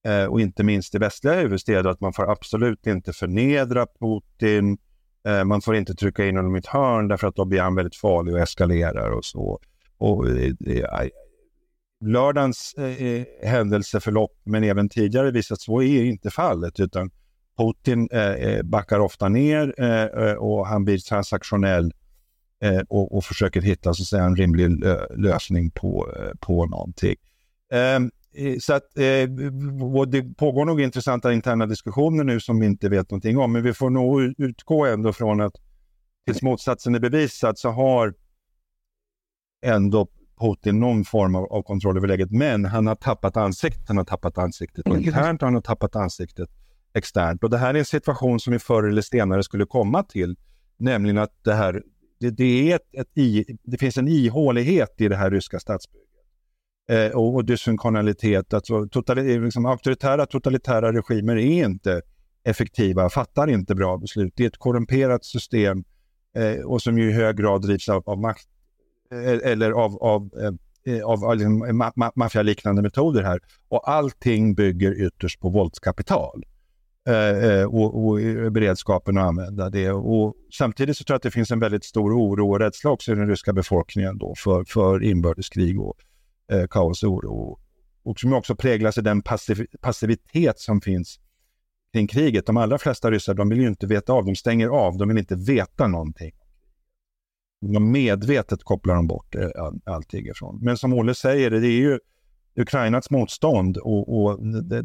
eh, 0.06 0.24
och 0.24 0.40
inte 0.40 0.64
minst 0.64 0.94
i 0.94 0.98
västliga 0.98 1.34
huvudstäder 1.34 1.90
att 1.90 2.00
man 2.00 2.12
får 2.12 2.30
absolut 2.30 2.86
inte 2.86 3.12
förnedra 3.12 3.86
Putin. 4.00 4.78
Eh, 5.26 5.44
man 5.44 5.60
får 5.60 5.76
inte 5.76 5.94
trycka 5.94 6.26
in 6.26 6.36
honom 6.36 6.56
i 6.56 6.58
ett 6.58 6.66
hörn 6.66 7.08
därför 7.08 7.26
att 7.26 7.36
då 7.36 7.44
blir 7.44 7.60
han 7.60 7.74
väldigt 7.74 7.96
farlig 7.96 8.34
och 8.34 8.40
eskalerar 8.40 9.10
och 9.10 9.24
så. 9.24 9.60
Och, 9.98 10.28
eh, 10.28 10.52
eh 10.66 11.08
lördagens 12.04 12.74
eh, 12.78 13.02
eh, 13.02 13.24
händelseförlopp, 13.42 14.40
men 14.44 14.64
även 14.64 14.88
tidigare 14.88 15.30
visat 15.30 15.60
så 15.60 15.82
är 15.82 16.04
inte 16.04 16.30
fallet, 16.30 16.80
utan 16.80 17.10
Putin 17.56 18.08
eh, 18.10 18.62
backar 18.62 19.00
ofta 19.00 19.28
ner 19.28 19.74
eh, 19.82 20.32
och 20.34 20.66
han 20.66 20.84
blir 20.84 20.98
transaktionell 20.98 21.92
eh, 22.60 22.80
och, 22.88 23.16
och, 23.16 23.24
försöker 23.24 23.60
hitta 23.60 23.94
så 23.94 24.02
att 24.02 24.06
säga, 24.06 24.24
en 24.24 24.36
rimlig 24.36 24.84
lösning 25.16 25.70
på, 25.70 26.08
på 26.40 26.66
någonting. 26.66 27.16
Ehm, 27.72 28.10
så 28.60 28.74
att, 28.74 28.94
det 30.08 30.36
pågår 30.36 30.64
nog 30.64 30.80
intressanta 30.80 31.32
interna 31.32 31.66
diskussioner 31.66 32.24
nu 32.24 32.40
som 32.40 32.60
vi 32.60 32.66
inte 32.66 32.88
vet 32.88 33.10
någonting 33.10 33.38
om, 33.38 33.52
men 33.52 33.62
vi 33.62 33.72
får 33.72 33.90
nog 33.90 34.20
utgå 34.38 34.86
ändå 34.86 35.12
från 35.12 35.40
att 35.40 35.52
tills 36.26 36.42
motsatsen 36.42 36.94
är 36.94 37.00
bevisad 37.00 37.58
så 37.58 37.70
har 37.70 38.14
ändå 39.66 40.08
Putin 40.40 40.80
någon 40.80 41.04
form 41.04 41.34
av, 41.34 41.44
av 41.44 41.62
kontroll 41.62 41.96
över 41.96 42.08
läget. 42.08 42.30
Men 42.30 42.64
han 42.64 42.86
har 42.86 42.94
tappat 42.94 43.36
ansiktet. 43.36 43.88
Han 43.88 43.96
har 43.96 44.04
tappat 44.04 44.38
ansiktet 44.38 44.86
mm. 44.86 44.98
internt 44.98 45.42
och 45.42 45.46
han 45.46 45.54
har 45.54 45.62
tappat 45.62 45.96
ansiktet 45.96 46.50
externt. 46.94 47.44
Och 47.44 47.50
det 47.50 47.58
här 47.58 47.74
är 47.74 47.78
en 47.78 47.84
situation 47.84 48.40
som 48.40 48.52
vi 48.52 48.58
förr 48.58 48.88
eller 48.88 49.02
senare 49.02 49.42
skulle 49.42 49.66
komma 49.66 50.02
till. 50.02 50.36
Nämligen 50.78 51.18
att 51.18 51.44
det 51.44 51.54
här, 51.54 51.82
det, 52.20 52.30
det 52.30 52.72
är 52.72 52.76
ett, 52.76 52.94
ett 52.94 53.18
i, 53.18 53.44
det 53.62 53.78
finns 53.78 53.98
en 53.98 54.08
ihålighet 54.08 54.94
i 54.98 55.08
det 55.08 55.16
här 55.16 55.30
ryska 55.30 55.60
statsbygget. 55.60 56.08
Eh, 56.90 57.10
och, 57.10 57.34
och 57.34 57.44
dysfunktionalitet, 57.44 58.54
alltså 58.54 58.88
totali, 58.88 59.38
liksom, 59.38 59.66
auktoritära 59.66 60.26
totalitära 60.26 60.92
regimer 60.92 61.36
är 61.36 61.64
inte 61.64 62.02
effektiva, 62.44 63.10
fattar 63.10 63.50
inte 63.50 63.74
bra 63.74 63.96
beslut. 63.96 64.32
Det 64.36 64.42
är 64.42 64.48
ett 64.48 64.58
korrumperat 64.58 65.24
system 65.24 65.84
eh, 66.36 66.64
och 66.64 66.82
som 66.82 66.98
ju 66.98 67.10
i 67.10 67.12
hög 67.12 67.36
grad 67.36 67.62
drivs 67.62 67.88
av, 67.88 68.02
av 68.06 68.20
makt 68.20 68.48
Eh, 69.14 69.52
eller 69.52 69.70
av, 69.70 70.02
av, 70.02 70.30
eh, 70.40 70.94
eh 70.94 71.04
av, 71.04 71.24
av 71.24 71.36
liksom, 71.36 71.76
ma 71.76 71.92
ma 71.96 72.12
maffialiknande 72.14 72.82
metoder 72.82 73.22
här. 73.22 73.40
Och 73.68 73.90
allting 73.90 74.54
bygger 74.54 75.06
ytterst 75.06 75.40
på 75.40 75.48
våldskapital. 75.48 76.44
Eh, 77.08 77.44
eh, 77.44 77.64
och, 77.64 78.06
och 78.06 78.18
beredskapen 78.52 79.18
att 79.18 79.24
använda 79.24 79.70
det. 79.70 79.90
Och 79.90 80.34
samtidigt 80.52 80.96
så 80.96 81.04
tror 81.04 81.14
jag 81.14 81.16
att 81.16 81.22
det 81.22 81.30
finns 81.30 81.50
en 81.50 81.60
väldigt 81.60 81.84
stor 81.84 82.18
oro 82.18 82.50
och 82.50 82.60
rädsla 82.60 82.90
också 82.90 83.12
i 83.12 83.14
den 83.14 83.28
ryska 83.28 83.52
befolkningen 83.52 84.18
då 84.18 84.34
för, 84.38 84.64
för 84.64 85.02
inbördeskrig 85.02 85.80
och 85.80 85.96
eh, 86.52 86.66
kaos 86.66 87.02
och 87.02 87.10
oro. 87.10 87.58
Och 88.04 88.20
som 88.20 88.32
också 88.32 88.56
präglas 88.56 88.98
av 88.98 89.04
den 89.04 89.22
passiv 89.22 89.66
passivitet 89.80 90.58
som 90.58 90.80
finns 90.80 91.20
kring 91.92 92.06
kriget. 92.06 92.46
De 92.46 92.56
allra 92.56 92.78
flesta 92.78 93.10
ryssar 93.10 93.34
de 93.34 93.48
vill 93.48 93.60
ju 93.60 93.68
inte 93.68 93.86
veta 93.86 94.12
av, 94.12 94.24
de 94.24 94.36
stänger 94.36 94.68
av, 94.68 94.98
de 94.98 95.08
vill 95.08 95.18
inte 95.18 95.36
veta 95.36 95.86
någonting 95.86 96.32
de 97.72 97.90
medvetet 97.90 98.64
kopplar 98.64 98.94
de 98.94 99.06
bort 99.06 99.34
eh, 99.34 99.48
all, 99.56 99.80
allting 99.84 100.26
ifrån. 100.26 100.58
Men 100.62 100.76
som 100.76 100.92
Olle 100.92 101.14
säger, 101.14 101.50
det 101.50 101.68
är 101.68 101.80
ju 101.80 101.98
Ukrainas 102.56 103.10
motstånd 103.10 103.76
och, 103.76 104.22
och 104.22 104.46
det, 104.46 104.84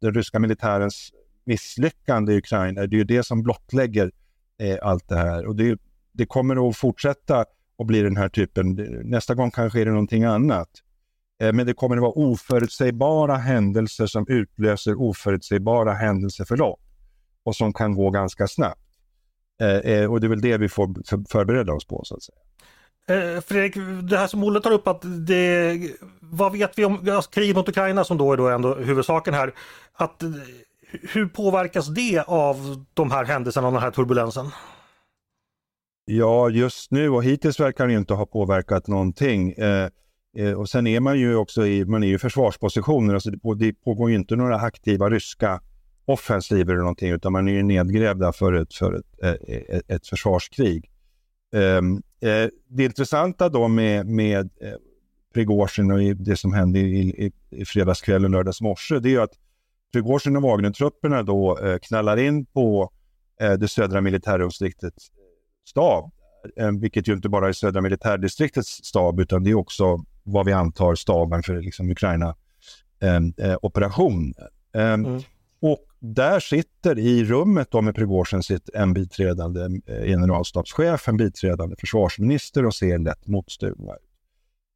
den 0.00 0.14
ryska 0.14 0.38
militärens 0.38 1.12
misslyckande 1.44 2.32
i 2.32 2.38
Ukraina, 2.38 2.86
det 2.86 2.96
är 2.96 2.98
ju 2.98 3.04
det 3.04 3.22
som 3.22 3.42
blottlägger 3.42 4.10
eh, 4.58 4.76
allt 4.82 5.08
det 5.08 5.16
här. 5.16 5.46
Och 5.46 5.56
det, 5.56 5.78
det 6.12 6.26
kommer 6.26 6.68
att 6.68 6.76
fortsätta 6.76 7.44
att 7.78 7.86
bli 7.86 8.02
den 8.02 8.16
här 8.16 8.28
typen, 8.28 8.72
nästa 9.04 9.34
gång 9.34 9.50
kanske 9.50 9.80
är 9.80 9.84
det 9.84 9.90
någonting 9.90 10.24
annat. 10.24 10.68
Eh, 11.42 11.52
men 11.52 11.66
det 11.66 11.74
kommer 11.74 11.96
att 11.96 12.02
vara 12.02 12.12
oförutsägbara 12.12 13.36
händelser 13.36 14.06
som 14.06 14.26
utlöser 14.28 15.00
oförutsägbara 15.00 15.92
händelseförlopp 15.92 16.80
och 17.44 17.56
som 17.56 17.72
kan 17.72 17.94
gå 17.94 18.10
ganska 18.10 18.46
snabbt. 18.46 18.80
Eh, 19.60 19.76
eh 19.76 20.10
och 20.10 20.20
det 20.20 20.26
är 20.26 20.28
väl 20.28 20.40
det 20.40 20.56
vi 20.56 20.68
får 20.68 20.88
förbereda 21.28 21.72
oss 21.72 21.86
på 21.86 22.02
så 22.04 22.16
att 22.16 22.22
säga. 22.22 22.38
Eh, 23.08 23.40
Fredrik, 23.40 23.74
det 24.02 24.18
här 24.18 24.26
som 24.26 24.44
Olle 24.44 24.60
tar 24.60 24.72
upp 24.72 24.88
att 24.88 25.02
det, 25.26 25.78
vad 26.20 26.52
vet 26.52 26.78
vi 26.78 26.84
om 26.84 27.22
kriget 27.30 27.56
mot 27.56 27.68
Ukraina 27.68 28.04
som 28.04 28.18
då 28.18 28.32
är 28.32 28.36
då 28.36 28.48
ändå 28.48 28.74
huvudsaken 28.74 29.34
här. 29.34 29.54
Att, 29.92 30.22
hur 31.02 31.26
påverkas 31.26 31.88
det 31.88 32.24
av 32.26 32.84
de 32.94 33.10
här 33.10 33.24
händelserna 33.24 33.66
och 33.66 33.72
den 33.72 33.82
här 33.82 33.90
turbulensen? 33.90 34.46
Ja, 36.04 36.50
just 36.50 36.90
nu 36.90 37.08
och 37.08 37.24
hittills 37.24 37.60
verkar 37.60 37.86
det 37.86 37.92
inte 37.92 38.14
ha 38.14 38.26
påverkat 38.26 38.86
någonting. 38.86 39.52
Eh, 39.52 39.88
eh, 40.36 40.52
och 40.52 40.68
sen 40.68 40.86
är 40.86 41.00
man 41.00 41.18
ju 41.18 41.36
också 41.36 41.66
i, 41.66 41.84
man 41.84 42.02
är 42.02 42.14
i 42.14 42.18
försvarspositioner, 42.18 43.14
alltså 43.14 43.30
det, 43.30 43.54
det 43.56 43.72
pågår 43.72 44.10
ju 44.10 44.16
inte 44.16 44.36
några 44.36 44.56
aktiva 44.56 45.10
ryska 45.10 45.60
offensiver 46.04 46.72
eller 46.72 46.82
någonting 46.82 47.10
utan 47.10 47.32
man 47.32 47.48
är 47.48 47.52
ju 47.52 47.62
nedgrävda 47.62 48.32
för 48.32 48.52
ett, 48.52 48.74
för 48.74 48.92
ett, 48.94 49.06
eh, 49.22 49.56
ett, 49.56 49.90
ett 49.90 50.06
försvarskrig. 50.06 50.90
Ehm, 51.54 51.96
eh, 52.20 52.48
det 52.68 52.84
intressanta 52.84 53.48
då 53.48 53.68
med, 53.68 54.06
med 54.06 54.50
eh, 54.60 54.74
Prigozjin 55.34 55.90
och 55.90 56.16
det 56.16 56.36
som 56.36 56.52
hände 56.52 56.78
i, 56.78 57.26
i, 57.26 57.32
i 57.50 57.64
fredagskväll 57.64 58.24
och 58.24 58.30
lördags 58.30 58.60
morse 58.60 58.98
det 58.98 59.08
är 59.08 59.10
ju 59.10 59.20
att 59.20 59.38
Prigozjin 59.92 60.36
och 60.36 60.42
Wagnertrupperna 60.42 61.22
då 61.22 61.58
eh, 61.58 61.78
knallar 61.78 62.16
in 62.16 62.46
på 62.46 62.90
eh, 63.40 63.52
det 63.52 63.68
södra 63.68 64.00
militärdistriktets 64.00 65.10
stab. 65.68 66.12
Eh, 66.56 66.70
vilket 66.70 67.08
ju 67.08 67.12
inte 67.12 67.28
bara 67.28 67.48
är 67.48 67.52
södra 67.52 67.80
militärdistriktets 67.80 68.84
stab 68.84 69.20
utan 69.20 69.44
det 69.44 69.50
är 69.50 69.54
också 69.54 70.04
vad 70.22 70.46
vi 70.46 70.52
antar 70.52 70.94
staben 70.94 71.42
för 71.42 71.60
liksom, 71.60 71.90
Ukraina-operation. 71.90 74.34
Mm. 74.74 75.20
Och 75.60 75.86
där 75.98 76.40
sitter 76.40 76.98
i 76.98 77.24
rummet 77.24 77.70
då 77.70 77.82
med 77.82 77.94
Prigozjin 77.94 78.42
sitt 78.42 78.70
en 78.74 78.94
biträdande 78.94 79.60
generalstabschef, 79.86 81.08
en 81.08 81.16
biträdande 81.16 81.76
försvarsminister 81.78 82.66
och 82.66 82.74
ser 82.74 82.98
lätt 82.98 83.26
motstulna 83.26 83.94
ut. 83.94 84.11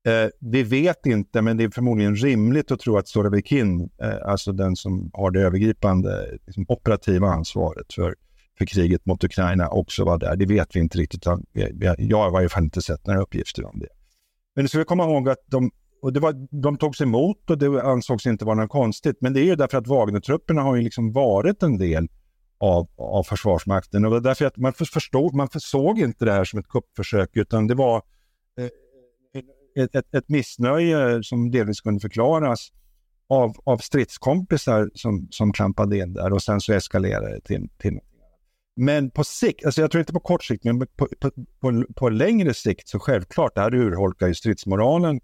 Eh, 0.06 0.28
vi 0.40 0.62
vet 0.62 1.06
inte, 1.06 1.42
men 1.42 1.56
det 1.56 1.64
är 1.64 1.70
förmodligen 1.70 2.16
rimligt 2.16 2.70
att 2.70 2.80
tro 2.80 2.96
att 2.96 3.08
Storavikin, 3.08 3.90
eh, 4.02 4.16
alltså 4.24 4.52
den 4.52 4.76
som 4.76 5.10
har 5.12 5.30
det 5.30 5.40
övergripande 5.40 6.38
liksom, 6.46 6.64
operativa 6.68 7.28
ansvaret 7.28 7.92
för, 7.94 8.14
för 8.58 8.66
kriget 8.66 9.06
mot 9.06 9.24
Ukraina, 9.24 9.68
också 9.68 10.04
var 10.04 10.18
där. 10.18 10.36
Det 10.36 10.46
vet 10.46 10.76
vi 10.76 10.80
inte 10.80 10.98
riktigt. 10.98 11.24
Jag 11.98 12.18
har 12.18 12.28
i 12.28 12.32
varje 12.32 12.48
fall 12.48 12.64
inte 12.64 12.82
sett 12.82 13.06
några 13.06 13.20
uppgifter 13.20 13.64
om 13.64 13.78
det. 13.78 13.88
Men 14.54 14.64
det 14.64 14.68
ska 14.68 14.78
vi 14.78 14.84
komma 14.84 15.04
ihåg 15.04 15.28
att 15.28 15.44
de 15.46 15.70
och 16.02 16.12
det 16.12 16.20
var, 16.20 16.62
de 16.62 16.78
togs 16.78 17.00
emot 17.00 17.50
och 17.50 17.58
det 17.58 17.82
ansågs 17.82 18.26
inte 18.26 18.44
vara 18.44 18.54
något 18.54 18.70
konstigt. 18.70 19.16
Men 19.20 19.32
det 19.32 19.40
är 19.40 19.44
ju 19.44 19.56
därför 19.56 19.78
att 19.78 19.86
Wagnertrupperna 19.86 20.62
har 20.62 20.76
ju 20.76 20.82
liksom 20.82 21.12
varit 21.12 21.62
en 21.62 21.78
del 21.78 22.08
av, 22.58 22.88
av 22.96 23.22
Försvarsmakten. 23.22 24.04
Och 24.04 24.10
det 24.10 24.16
var 24.16 24.20
därför 24.20 24.44
att 24.44 24.56
man 24.56 24.72
förstod, 24.72 25.34
man 25.34 25.48
såg 25.52 25.98
inte 25.98 26.24
det 26.24 26.32
här 26.32 26.44
som 26.44 26.58
ett 26.58 26.68
kuppförsök 26.68 27.30
utan 27.32 27.66
det 27.66 27.74
var 27.74 27.96
eh, 27.96 28.02
ett, 29.76 29.94
ett, 29.94 30.14
ett 30.14 30.28
missnöje 30.28 31.22
som 31.22 31.50
delvis 31.50 31.80
kunde 31.80 32.00
förklaras 32.00 32.72
av, 33.28 33.56
av 33.64 33.78
stridskompisar 33.78 34.90
som, 34.94 35.28
som 35.30 35.52
klampade 35.52 35.98
in 35.98 36.12
där 36.12 36.32
och 36.32 36.42
sen 36.42 36.60
så 36.60 36.72
eskalerade 36.72 37.34
det 37.34 37.40
till, 37.40 37.68
till 37.78 38.00
men 38.76 39.10
på 39.10 39.24
sikt, 39.24 39.66
alltså 39.66 39.80
jag 39.80 39.90
tror 39.90 40.00
inte 40.00 40.12
på 40.12 40.20
kort 40.20 40.44
sikt, 40.44 40.64
men 40.64 40.78
på, 40.78 40.86
på, 41.20 41.30
på, 41.60 41.84
på 41.96 42.08
längre 42.08 42.54
sikt 42.54 42.88
så 42.88 42.98
självklart, 42.98 43.54
det 43.54 43.60
här 43.60 43.74
urholkar 43.74 44.26
ju 44.26 44.34
stridsmoralen 44.34 45.20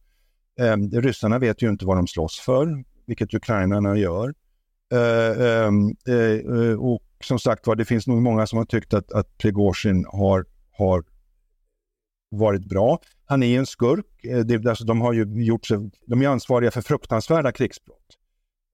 Eh, 0.60 1.00
ryssarna 1.00 1.38
vet 1.38 1.62
ju 1.62 1.70
inte 1.70 1.86
vad 1.86 1.96
de 1.96 2.06
slåss 2.06 2.40
för, 2.40 2.84
vilket 3.06 3.34
ukrainarna 3.34 3.96
gör. 3.96 4.34
Eh, 4.92 5.46
ehm, 5.46 5.96
eh, 6.08 6.66
eh, 6.68 6.80
och 6.80 7.02
som 7.24 7.38
sagt 7.38 7.66
var, 7.66 7.76
det 7.76 7.84
finns 7.84 8.06
nog 8.06 8.22
många 8.22 8.46
som 8.46 8.58
har 8.58 8.64
tyckt 8.64 8.94
att, 8.94 9.12
att 9.12 9.38
Prigozjin 9.38 10.04
har, 10.08 10.46
har 10.72 11.04
varit 12.32 12.64
bra. 12.64 12.98
Han 13.24 13.42
är 13.42 13.58
en 13.58 13.66
skurk. 13.66 14.24
Eh, 14.24 14.38
det, 14.38 14.66
alltså, 14.66 14.84
de, 14.84 15.00
har 15.00 15.12
ju 15.12 15.44
gjort 15.44 15.66
sig, 15.66 15.90
de 16.06 16.22
är 16.22 16.28
ansvariga 16.28 16.70
för 16.70 16.80
fruktansvärda 16.80 17.52
krigsbrott. 17.52 17.98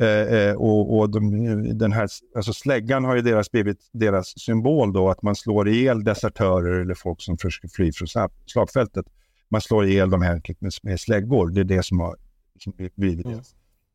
Eh, 0.01 0.09
eh, 0.09 0.55
och, 0.55 0.99
och 0.99 1.11
de, 1.11 1.79
den 1.79 1.93
här, 1.93 2.09
alltså 2.37 2.53
släggan 2.53 3.05
har 3.05 3.17
ju 3.17 3.23
deras 3.23 3.51
blivit 3.51 3.89
deras 3.93 4.39
symbol 4.41 4.93
då, 4.93 5.11
att 5.11 5.23
man 5.23 5.37
slår 5.37 5.69
ihjäl 5.69 6.05
desertörer 6.05 6.81
eller 6.81 6.95
folk 6.95 7.23
som 7.23 7.39
försöker 7.39 7.69
fly 7.69 7.93
från 7.93 8.29
slagfältet 8.47 9.07
man 9.49 9.61
slår 9.61 9.87
ihjäl 9.87 10.11
dem 10.11 10.23
enkelt 10.23 10.61
med, 10.61 10.73
med 10.83 11.01
släggor. 11.01 11.51
Det 11.51 11.61
är 11.61 11.65
det 11.65 11.83
som 11.83 12.01
har 12.01 12.17
som 12.59 12.73
blivit 12.95 13.27
mm. 13.27 13.41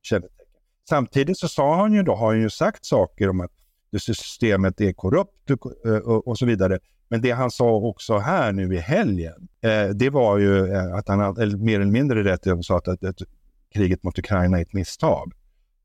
kännetecken. 0.02 0.46
Samtidigt 0.90 1.40
så 1.40 1.48
sa 1.48 1.76
han 1.76 1.94
ju 1.94 2.04
då, 2.04 2.16
har 2.16 2.28
han 2.28 2.42
ju 2.42 2.50
sagt 2.50 2.86
saker 2.86 3.30
om 3.30 3.42
att 3.42 3.52
systemet 4.00 4.82
är 4.82 4.94
korrupt 4.94 5.52
och, 5.52 5.66
och, 5.86 6.28
och, 6.28 6.38
så 6.38 6.46
vidare. 6.46 6.80
Men 7.14 7.22
det 7.22 7.32
han 7.32 7.52
sa 7.52 7.72
också 7.76 8.18
här 8.18 8.52
nu 8.52 8.76
i 8.76 8.78
helgen, 8.78 9.48
eh, 9.62 9.88
det 9.88 10.10
var 10.10 10.38
ju 10.38 10.74
eh, 10.74 10.96
att 10.96 11.08
han 11.08 11.20
hade 11.20 11.58
mer 11.58 11.80
eller 11.80 11.92
mindre 11.92 12.24
rätt 12.24 12.48
i 12.48 12.64
sa 12.64 12.78
att, 12.78 12.88
att, 12.88 13.04
att 13.04 13.16
kriget 13.74 14.04
mot 14.04 14.20
Ukraina 14.20 14.58
är 14.58 14.62
ett 14.62 14.74
misstag. 14.74 15.34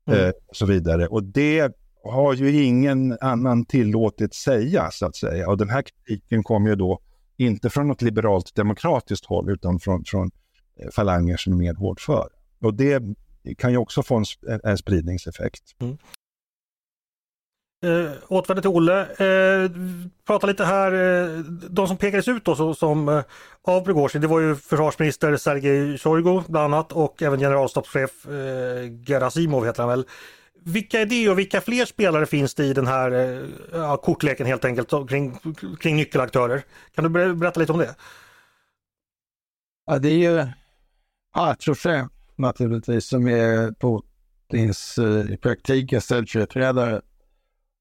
Mm. 0.07 0.25
Eh, 0.25 0.31
och 0.47 0.55
så 0.55 0.65
vidare. 0.65 1.07
Och 1.07 1.23
det 1.23 1.71
har 2.03 2.33
ju 2.33 2.63
ingen 2.63 3.17
annan 3.21 3.65
tillåtit 3.65 4.33
säga 4.33 4.89
så 4.91 5.05
att 5.05 5.15
säga. 5.15 5.49
Och 5.49 5.57
den 5.57 5.69
här 5.69 5.81
kritiken 5.81 6.43
kom 6.43 6.67
ju 6.67 6.75
då 6.75 6.99
inte 7.37 7.69
från 7.69 7.87
något 7.87 8.01
liberalt 8.01 8.55
demokratiskt 8.55 9.25
håll 9.25 9.51
utan 9.51 9.79
från, 9.79 10.03
från 10.05 10.31
eh, 10.79 10.89
falanger 10.91 11.37
som 11.37 11.53
är 11.53 11.57
mer 11.57 11.73
hårdför. 11.73 12.29
Och 12.61 12.73
det 12.73 13.03
kan 13.57 13.71
ju 13.71 13.77
också 13.77 14.03
få 14.03 14.15
en, 14.15 14.25
en 14.63 14.77
spridningseffekt. 14.77 15.63
Mm. 15.81 15.97
Eh, 17.81 18.11
återvänder 18.27 18.61
till 18.61 18.69
Olle. 18.69 19.01
Eh, 19.01 19.71
prata 20.27 20.47
lite 20.47 20.65
här, 20.65 20.91
eh, 20.91 21.39
de 21.69 21.87
som 21.87 21.97
pekades 21.97 22.27
ut 22.27 22.45
då 22.45 22.55
så, 22.55 22.73
som 22.73 23.09
eh, 23.09 23.23
av 23.61 23.81
Prigozjin, 23.81 24.21
det 24.21 24.27
var 24.27 24.39
ju 24.39 24.55
försvarsminister 24.55 25.37
Sergej 25.37 25.97
Sjojgu 25.97 26.41
bland 26.47 26.73
annat 26.73 26.91
och 26.91 27.21
även 27.21 27.39
generalstabschef 27.39 28.25
eh, 28.25 29.05
Gerasimov 29.07 29.65
heter 29.65 29.83
han 29.83 29.89
väl. 29.89 30.05
Vilka 30.63 30.99
är 30.99 31.05
det 31.05 31.29
och 31.29 31.39
vilka 31.39 31.61
fler 31.61 31.85
spelare 31.85 32.25
finns 32.25 32.55
det 32.55 32.65
i 32.65 32.73
den 32.73 32.87
här 32.87 33.11
eh, 33.73 33.95
kortleken 33.95 34.47
helt 34.47 34.65
enkelt 34.65 35.09
kring, 35.09 35.39
kring 35.79 35.95
nyckelaktörer? 35.95 36.63
Kan 36.95 37.03
du 37.03 37.33
berätta 37.33 37.59
lite 37.59 37.71
om 37.71 37.79
det? 37.79 37.95
Ja, 39.85 39.99
det 39.99 40.09
är 40.09 40.31
ju 40.31 40.47
Patrushev 41.33 42.07
naturligtvis 42.35 43.07
som 43.07 43.27
är 43.27 43.71
Putins 43.71 44.97
eh, 44.97 45.33
i 45.33 45.37
praktiken 45.37 46.01
ställföreträdare 46.01 47.01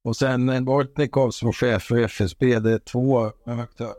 och 0.09 0.17
sen 0.17 0.49
en 0.49 0.65
Bortnikov 0.65 1.31
som 1.31 1.53
chef 1.53 1.83
för 1.83 1.99
FSB, 1.99 2.59
det 2.59 2.73
är 2.73 2.79
två 2.79 3.33
aktörer. 3.45 3.95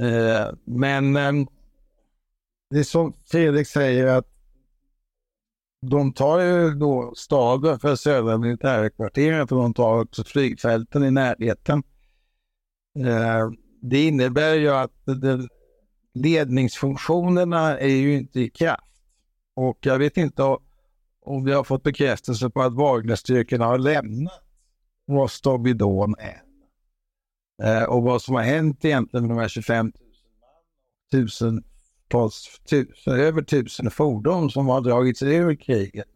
Eh, 0.00 0.54
men 0.64 1.16
eh, 1.16 1.32
det 2.70 2.78
är 2.78 2.82
som 2.82 3.12
Fredrik 3.26 3.66
säger 3.66 4.06
att 4.06 4.26
de 5.86 6.12
tar 6.12 6.40
ju 6.40 6.74
då 6.74 7.12
staden 7.16 7.78
för 7.78 7.96
södra 7.96 8.38
militärkvarteret 8.38 9.52
och 9.52 9.58
de 9.58 9.74
tar 9.74 10.00
också 10.00 10.24
flygfälten 10.24 11.04
i 11.04 11.10
närheten. 11.10 11.82
Eh, 12.98 13.50
det 13.82 14.06
innebär 14.06 14.54
ju 14.54 14.68
att 14.68 14.92
det, 15.04 15.48
ledningsfunktionerna 16.14 17.78
är 17.78 17.96
ju 17.96 18.16
inte 18.16 18.40
i 18.40 18.50
kraft. 18.50 18.82
Och 19.56 19.78
jag 19.80 19.98
vet 19.98 20.16
inte 20.16 20.42
om 21.20 21.44
vi 21.44 21.52
har 21.52 21.64
fått 21.64 21.82
bekräftelse 21.82 22.50
på 22.50 22.62
att 22.62 22.74
Wagnerstyrkorna 22.74 23.64
har 23.64 23.78
lämnat 23.78 24.45
vad 25.06 25.30
Don 25.76 26.14
är 26.18 26.46
Eh, 27.62 27.82
och 27.82 28.02
vad 28.02 28.22
som 28.22 28.34
har 28.34 28.42
hänt 28.42 28.84
egentligen 28.84 29.26
med 29.26 29.36
de 29.36 29.40
här 29.40 29.48
25 29.48 29.86
000 29.86 29.92
tusentals, 31.10 32.60
tusen, 32.70 33.14
över 33.14 33.42
tusen 33.42 33.90
fordon 33.90 34.50
som 34.50 34.66
har 34.66 34.80
dragits 34.80 35.22
ur 35.22 35.54
kriget. 35.54 36.06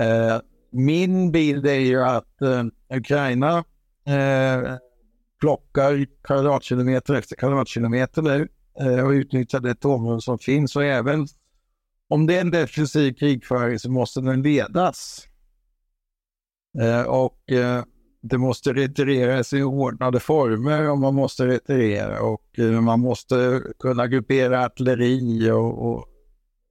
Eh, 0.00 0.40
min 0.70 1.32
bild 1.32 1.66
är 1.66 1.80
ju 1.80 2.02
att 2.02 2.42
eh, 2.42 2.64
Ukraina 2.96 3.64
eh, 4.06 4.76
plockar 5.40 6.06
kvadratkilometer 6.22 7.14
efter 7.14 7.36
kvadratkilometer 7.36 8.22
nu 8.22 8.48
eh, 8.80 9.04
och 9.04 9.10
utnyttjar 9.10 9.60
det 9.60 9.74
tomrum 9.74 10.20
som 10.20 10.38
finns 10.38 10.76
och 10.76 10.84
även 10.84 11.26
om 12.08 12.26
det 12.26 12.36
är 12.36 12.40
en 12.40 12.50
defensiv 12.50 13.14
krigföring 13.14 13.78
så 13.78 13.90
måste 13.90 14.20
den 14.20 14.42
ledas. 14.42 15.28
Eh, 16.80 17.02
och 17.02 17.52
eh, 17.52 17.84
det 18.22 18.38
måste 18.38 18.72
retireras 18.72 19.52
i 19.52 19.62
ordnade 19.62 20.20
former 20.20 20.90
och 20.90 20.98
man 20.98 21.14
måste 21.14 21.46
retirera 21.46 22.22
och 22.22 22.58
eh, 22.58 22.80
man 22.80 23.00
måste 23.00 23.62
kunna 23.78 24.06
gruppera 24.06 24.64
artilleri 24.64 25.50
och, 25.50 25.90
och 25.90 26.08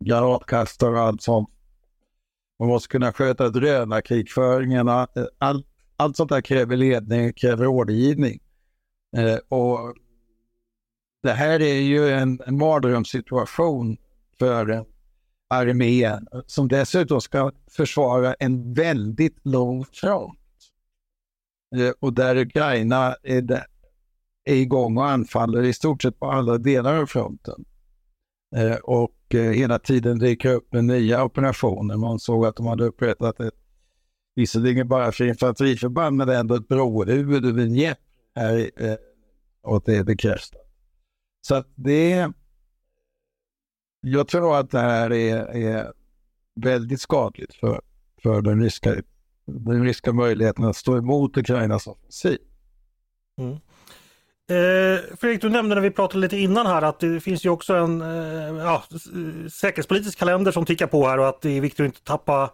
granatkastare 0.06 0.92
och 0.92 1.00
allt 1.00 1.22
sånt. 1.22 1.50
Man 2.60 2.68
måste 2.68 2.90
kunna 2.90 3.14
sköta 3.14 3.50
drönarkrigföringen. 3.50 4.88
Eh, 4.88 5.06
allt, 5.38 5.68
allt 5.98 6.18
sånt 6.18 6.30
där 6.30 6.42
kräver 6.42 6.78
ledning, 6.78 7.34
kräver 7.34 7.66
rådgivning. 7.66 8.40
Eh, 9.18 9.38
och 9.50 9.96
det 11.24 11.32
här 11.32 11.62
är 11.62 11.82
ju 11.82 12.10
en, 12.10 12.42
en 12.46 12.58
mardrömssituation 12.58 13.98
för 14.40 14.70
en 14.70 14.86
armé 15.52 16.20
som 16.46 16.68
dessutom 16.68 17.22
ska 17.22 17.52
försvara 17.72 18.34
en 18.34 18.74
väldigt 18.74 19.38
lång 19.44 19.86
front. 19.86 20.40
Eh, 21.76 21.92
och 22.00 22.14
där 22.14 22.36
Ukraina 22.36 23.16
är, 23.24 23.42
där, 23.42 23.66
är 24.44 24.56
igång 24.56 24.98
och 24.98 25.10
anfaller 25.10 25.64
i 25.64 25.74
stort 25.74 26.02
sett 26.02 26.20
på 26.20 26.32
alla 26.32 26.58
delar 26.58 26.98
av 26.98 27.06
fronten. 27.06 27.66
Eh, 28.56 28.76
och 28.76 29.36
eh, 29.36 29.52
hela 29.52 29.80
tiden 29.80 30.20
dyker 30.20 30.54
upp 30.54 30.74
med 30.74 30.84
nya 30.84 31.24
operationer. 31.24 31.98
Man 31.98 32.20
såg 32.20 32.46
att 32.46 32.56
de 32.56 32.66
hade 32.66 32.84
upprättat 32.84 33.40
ett, 33.40 33.54
visserligen 34.36 34.88
bara 34.88 35.12
för 35.12 35.24
infanteriförband, 35.24 36.18
men 36.18 36.30
ändå 36.30 36.56
ett 36.56 36.68
brohuvud 36.68 37.46
och 37.46 37.58
vinjett 37.58 38.00
här 38.36 38.70
och 39.64 39.84
det 39.86 39.96
är 39.96 40.04
bekräftat. 40.04 40.62
Så 41.42 41.56
att 41.56 41.68
det 41.76 42.34
jag 44.02 44.28
tror 44.28 44.58
att 44.58 44.72
det 44.72 44.80
här 44.80 45.14
är, 45.14 45.56
är 45.56 45.92
väldigt 46.56 47.02
skadligt 47.02 47.56
för, 47.56 47.82
för 48.24 48.42
den, 48.42 48.64
ryska, 48.64 48.96
den 49.46 49.84
ryska 49.84 50.14
möjligheten 50.14 50.66
att 50.66 50.76
stå 50.76 50.98
emot 50.98 51.38
Ukrainas 51.38 51.88
offensiv. 51.88 52.38
Mm. 53.40 53.58
Eh, 54.52 55.00
Fredrik, 55.20 55.42
du 55.42 55.50
nämnde 55.50 55.76
när 55.76 55.82
vi 55.82 55.92
pratade 55.92 56.20
lite 56.20 56.38
innan 56.38 56.66
här 56.66 56.82
att 56.82 57.00
det 57.00 57.20
finns 57.20 57.46
ju 57.46 57.50
också 57.50 57.76
en 57.76 58.02
eh, 58.02 58.64
ja, 58.64 58.84
säkerhetspolitisk 59.52 60.20
kalender 60.20 60.52
som 60.52 60.66
tickar 60.66 60.88
på 60.88 61.08
här 61.08 61.18
och 61.20 61.30
att 61.30 61.42
det 61.42 61.58
är 61.58 61.62
viktigt 61.62 61.80
att 61.80 61.86
inte 61.86 62.04
tappa 62.04 62.52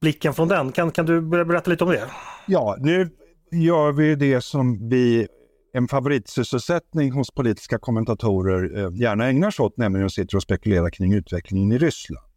blicken 0.00 0.34
från 0.34 0.48
den. 0.48 0.72
Kan, 0.72 0.90
kan 0.90 1.06
du 1.06 1.20
berätta 1.20 1.70
lite 1.70 1.84
om 1.84 1.90
det? 1.90 2.10
Ja, 2.46 2.76
nu 2.78 3.10
gör 3.50 3.92
vi 3.92 4.14
det 4.14 4.40
som 4.40 4.88
vi 4.88 5.28
en 5.72 5.88
favoritsysselsättning 5.88 7.12
hos 7.12 7.30
politiska 7.30 7.78
kommentatorer 7.78 8.78
eh, 8.78 8.90
gärna 8.94 9.26
ägnar 9.26 9.50
sig 9.50 9.64
åt, 9.64 9.76
nämligen 9.76 10.06
att 10.06 10.12
sitta 10.12 10.36
och 10.36 10.42
spekulera 10.42 10.90
kring 10.90 11.12
utvecklingen 11.12 11.72
i 11.72 11.78
Ryssland. 11.78 12.28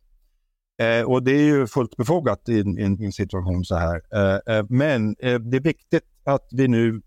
Eh, 0.81 1.03
och 1.03 1.23
det 1.23 1.31
är 1.31 1.43
ju 1.43 1.67
fullt 1.67 1.97
befogat 1.97 2.49
i, 2.49 2.53
i, 2.53 2.81
i 2.99 3.05
en 3.05 3.11
situation 3.11 3.65
så 3.65 3.75
här. 3.75 4.01
Eh, 4.13 4.55
eh 4.55 4.65
men 4.69 5.15
eh, 5.19 5.39
det 5.39 5.57
är 5.57 5.61
viktigt 5.61 6.03
att 6.23 6.47
vi 6.51 6.67
nu 6.67 7.01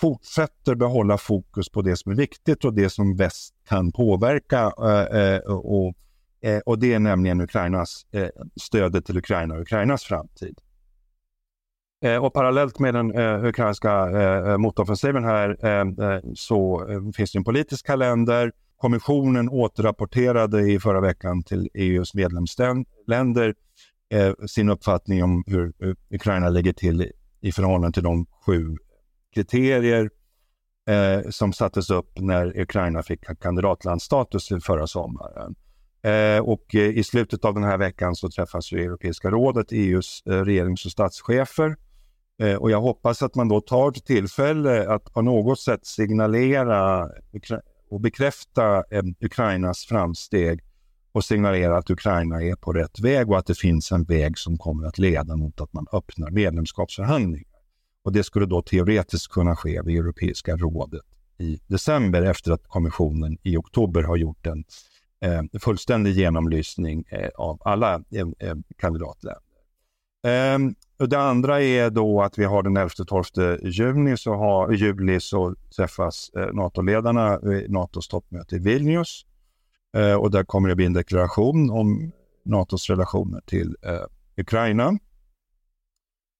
fortsätter 0.00 0.74
behålla 0.74 1.18
fokus 1.18 1.68
på 1.68 1.82
det 1.82 1.96
som 1.96 2.12
är 2.12 2.16
viktigt 2.16 2.64
och 2.64 2.74
det 2.74 2.90
som 2.90 3.16
väst 3.16 3.54
kan 3.68 3.92
påverka. 3.92 4.72
Eh, 4.78 5.20
eh 5.20 5.40
och, 5.40 5.94
eh, 6.40 6.58
och 6.58 6.78
det 6.78 6.92
är 6.92 6.98
nämligen 6.98 7.40
Ukrainas, 7.40 8.06
eh, 8.12 8.28
stödet 8.60 9.06
till 9.06 9.18
Ukraina 9.18 9.54
och 9.54 9.60
Ukrainas 9.60 10.04
framtid. 10.04 10.58
Eh, 12.04 12.24
och 12.24 12.34
parallellt 12.34 12.78
med 12.78 12.94
den 12.94 13.14
eh, 13.14 13.44
ukrainska 13.44 14.10
eh, 14.10 14.50
eh 14.50 14.58
motoffensiven 14.58 15.24
här 15.24 15.56
eh, 15.62 16.08
eh, 16.08 16.20
så 16.34 16.88
eh, 16.90 17.00
finns 17.16 17.32
det 17.32 17.38
en 17.38 17.44
politisk 17.44 17.86
kalender. 17.86 18.52
Kommissionen 18.76 19.48
återrapporterade 19.48 20.60
i 20.60 20.80
förra 20.80 21.00
veckan 21.00 21.42
till 21.42 21.68
EUs 21.74 22.14
medlemsländer 22.14 23.54
sin 24.46 24.68
uppfattning 24.68 25.24
om 25.24 25.44
hur 25.46 25.72
Ukraina 26.10 26.48
ligger 26.48 26.72
till 26.72 27.10
i 27.40 27.52
förhållande 27.52 27.94
till 27.94 28.02
de 28.02 28.26
sju 28.46 28.76
kriterier 29.34 30.10
som 31.30 31.52
sattes 31.52 31.90
upp 31.90 32.10
när 32.18 32.60
Ukraina 32.60 33.02
fick 33.02 33.20
kandidatlandsstatus 33.40 34.48
förra 34.62 34.86
sommaren. 34.86 35.54
och 36.42 36.74
i 36.74 37.04
slutet 37.04 37.44
av 37.44 37.54
den 37.54 37.64
här 37.64 37.78
veckan 37.78 38.14
så 38.14 38.30
träffas 38.30 38.72
ju 38.72 38.84
Europeiska 38.84 39.30
rådet, 39.30 39.72
EUs 39.72 40.22
regerings 40.26 40.84
och 40.84 40.92
statschefer 40.92 41.76
Eh, 42.38 42.54
och 42.54 42.70
jag 42.70 42.80
hoppas 42.80 43.22
att 43.22 43.34
man 43.34 43.48
då 43.48 43.60
tar 43.60 43.90
tillfälle 43.90 44.88
att 44.88 45.12
på 45.12 45.22
något 45.22 45.60
sätt 45.60 45.86
signalera 45.86 47.08
och 47.90 48.00
bekräfta 48.00 48.76
eh, 48.90 49.02
Ukrainas 49.20 49.84
framsteg 49.84 50.60
och 51.12 51.24
signalera 51.24 51.76
att 51.76 51.90
Ukraina 51.90 52.42
är 52.42 52.56
på 52.56 52.72
rätt 52.72 53.00
väg 53.00 53.30
och 53.30 53.38
att 53.38 53.46
det 53.46 53.58
finns 53.58 53.92
en 53.92 54.04
väg 54.04 54.38
som 54.38 54.58
kommer 54.58 54.86
att 54.86 54.98
leda 54.98 55.36
mot 55.36 55.60
att 55.60 55.72
man 55.72 55.86
öppnar 55.92 56.30
medlemskapsförhandlingar. 56.30 57.54
Och 58.04 58.12
det 58.12 58.24
skulle 58.24 58.46
då 58.46 58.62
teoretiskt 58.62 59.28
kunna 59.28 59.56
ske 59.56 59.82
vid 59.82 59.98
Europeiska 59.98 60.56
rådet 60.56 61.02
i 61.38 61.60
december 61.66 62.22
efter 62.22 62.52
att 62.52 62.66
kommissionen 62.66 63.38
i 63.42 63.56
oktober 63.56 64.02
har 64.02 64.16
gjort 64.16 64.46
en 64.46 64.64
eh, 65.20 65.60
fullständig 65.60 66.12
genomlysning 66.12 67.04
eh, 67.08 67.28
av 67.34 67.62
alla 67.64 67.94
eh, 67.94 68.26
eh 68.38 68.54
kandidatländer. 68.78 69.43
Um, 70.24 70.74
det 70.98 71.18
andra 71.18 71.62
är 71.62 71.90
då 71.90 72.22
att 72.22 72.38
vi 72.38 72.44
har 72.44 72.62
den 72.62 72.78
11-12 72.78 73.66
juni 73.66 74.16
så 74.16 74.34
har, 74.34 74.72
juli 74.72 75.20
så 75.20 75.54
träffas 75.76 76.30
eh, 76.36 76.52
NATO-ledarna 76.52 77.38
vid 77.38 77.70
NATOs 77.70 78.08
toppmöte 78.08 78.56
i 78.56 78.58
Vilnius. 78.58 79.26
Eh, 79.96 80.14
och 80.14 80.30
där 80.30 80.44
kommer 80.44 80.68
det 80.68 80.76
bli 80.76 80.86
en 80.86 80.92
deklaration 80.92 81.70
om 81.70 82.12
NATOs 82.44 82.90
relationer 82.90 83.40
till 83.46 83.76
eh, 83.82 84.02
Ukraina. 84.36 84.98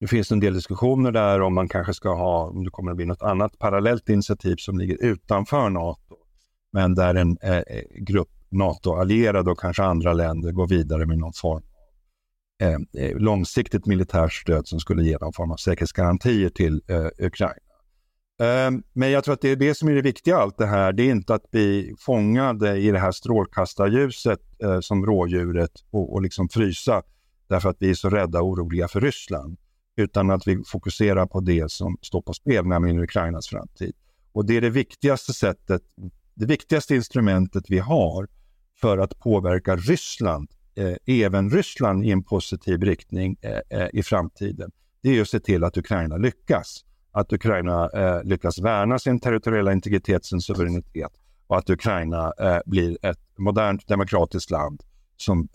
Det 0.01 0.07
finns 0.07 0.33
en 0.33 0.40
del 0.40 0.55
diskussioner 0.55 1.12
där 1.12 1.40
om 1.40 1.55
man 1.55 1.68
kanske 1.68 1.94
ska 1.94 2.14
ha, 2.14 2.49
om 2.49 2.64
det 2.64 2.70
kommer 2.70 2.90
att 2.90 2.97
bli 2.97 3.07
något 3.07 3.23
annat 3.23 3.59
parallellt 3.59 4.09
initiativ 4.09 4.57
som 4.57 4.79
ligger 4.79 5.05
utanför 5.05 5.70
NATO. 5.70 6.16
Men 6.73 6.94
där 6.94 7.14
en 7.14 7.38
eh, 7.42 7.57
eh 7.57 7.85
grupp 7.97 8.31
NATO-allierade 8.49 9.51
och 9.51 9.61
kanske 9.61 9.83
andra 9.83 10.12
länder 10.12 10.53
går 10.53 10.66
vidare 10.66 11.07
med 11.07 11.18
någon 11.18 11.33
form 11.33 11.62
Eh, 12.60 13.04
eh, 13.04 13.16
långsiktigt 13.16 13.86
militärt 13.86 14.32
stöd 14.32 14.68
som 14.68 14.80
skulle 14.80 15.02
ge 15.02 15.18
någon 15.20 15.32
form 15.32 15.50
av 15.50 15.56
säkerhetsgarantier 15.56 16.48
till 16.48 16.82
eh, 16.88 17.26
Ukraina. 17.26 17.54
Eh, 18.40 18.70
men 18.92 19.10
jag 19.10 19.24
tror 19.24 19.34
att 19.34 19.40
det 19.40 19.50
är 19.50 19.56
det 19.56 19.74
som 19.74 19.88
är 19.88 19.94
det 19.94 20.02
viktiga 20.02 20.36
allt 20.36 20.58
det 20.58 20.66
här. 20.66 20.92
Det 20.92 21.02
är 21.02 21.10
inte 21.10 21.34
att 21.34 21.50
bli 21.50 21.94
fångade 21.98 22.76
i 22.76 22.90
det 22.90 22.98
här 22.98 23.12
strålkastarljuset 23.12 24.40
eh, 24.62 24.80
som 24.80 25.06
rådjuret 25.06 25.72
och, 25.90 26.12
och 26.12 26.22
liksom 26.22 26.48
frysa 26.48 27.02
därför 27.48 27.68
att 27.68 27.76
vi 27.80 27.90
är 27.90 27.94
så 27.94 28.10
rädda 28.10 28.40
och 28.40 28.48
oroliga 28.48 28.88
för 28.88 29.00
Ryssland. 29.00 29.58
Utan 29.96 30.30
att 30.30 30.48
vi 30.48 30.62
fokuserar 30.66 31.26
på 31.26 31.40
det 31.40 31.70
som 31.70 31.98
står 32.02 32.22
på 32.22 32.32
spel, 32.32 32.66
nämligen 32.66 32.98
Ukrainas 32.98 33.48
framtid. 33.48 33.92
Och 34.32 34.46
det 34.46 34.56
är 34.56 34.60
det 34.60 34.70
viktigaste 34.70 35.32
sättet, 35.32 35.82
det 36.34 36.46
viktigaste 36.46 36.94
instrumentet 36.94 37.64
vi 37.68 37.78
har 37.78 38.28
för 38.80 38.98
att 38.98 39.18
påverka 39.18 39.76
Ryssland, 39.76 40.48
Eh, 40.76 40.96
även 41.06 41.50
Ryssland 41.50 42.04
i 42.04 42.10
en 42.10 42.22
positiv 42.22 42.82
riktning 42.82 43.37
eh, 43.40 43.80
eh, 43.80 43.88
i 43.92 44.02
framtiden. 44.02 44.70
Det 45.02 45.18
är 45.18 45.22
att 45.22 45.28
se 45.28 45.40
till 45.40 45.64
att 45.64 45.76
Ukraina 45.76 46.16
lyckas. 46.16 46.84
Att 47.12 47.32
Ukraina 47.32 47.90
lyckas 48.24 48.58
värna 48.58 48.98
sin 48.98 49.20
territoriella 49.20 49.72
integritet, 49.72 50.24
sin 50.24 50.40
suveränitet 50.40 51.12
och 51.46 51.58
att 51.58 51.70
Ukraina 51.70 52.32
blir 52.66 52.98
ett 53.02 53.18
modernt 53.38 53.88
demokratiskt 53.88 54.50
land 54.50 54.82
som, 55.16 55.48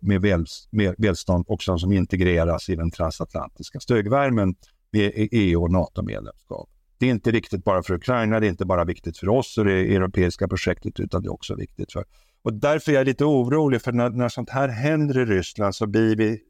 med, 0.00 0.20
väl, 0.20 0.46
med 0.70 0.94
välstånd 0.98 1.44
och 1.48 1.62
som 1.62 1.92
integreras 1.92 2.68
i 2.68 2.76
den 2.76 2.90
transatlantiska 2.90 3.80
stögvärmen 3.80 4.54
med 4.90 5.12
EU 5.14 5.62
och 5.62 5.70
NATO-medlemskap. 5.70 6.70
Det 6.98 7.06
är 7.06 7.10
inte 7.10 7.30
riktigt 7.30 7.64
bara 7.64 7.82
för 7.82 7.94
Ukraina, 7.94 8.40
det 8.40 8.46
är 8.46 8.50
inte 8.50 8.66
bara 8.66 8.84
viktigt 8.84 9.18
för 9.18 9.28
oss 9.28 9.58
och 9.58 9.64
det 9.64 9.94
europeiska 9.94 10.48
projektet 10.48 11.00
utan 11.00 11.22
det 11.22 11.26
är 11.26 11.32
också 11.32 11.54
viktigt 11.54 11.92
för... 11.92 12.04
Och 12.42 12.54
därför 12.54 12.92
är 12.92 12.96
jag 12.96 13.06
lite 13.06 13.24
orolig 13.24 13.82
för 13.82 13.92
när, 13.92 14.10
när 14.10 14.28
sånt 14.28 14.50
här 14.50 14.68
händer 14.68 15.18
i 15.18 15.24
Ryssland 15.24 15.74
så 15.74 15.86
blir 15.86 16.16
vi, 16.16 16.40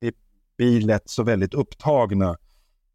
vi 0.00 0.12
blir 0.56 0.80
lätt 0.80 1.10
så 1.10 1.22
väldigt 1.22 1.54
upptagna 1.54 2.36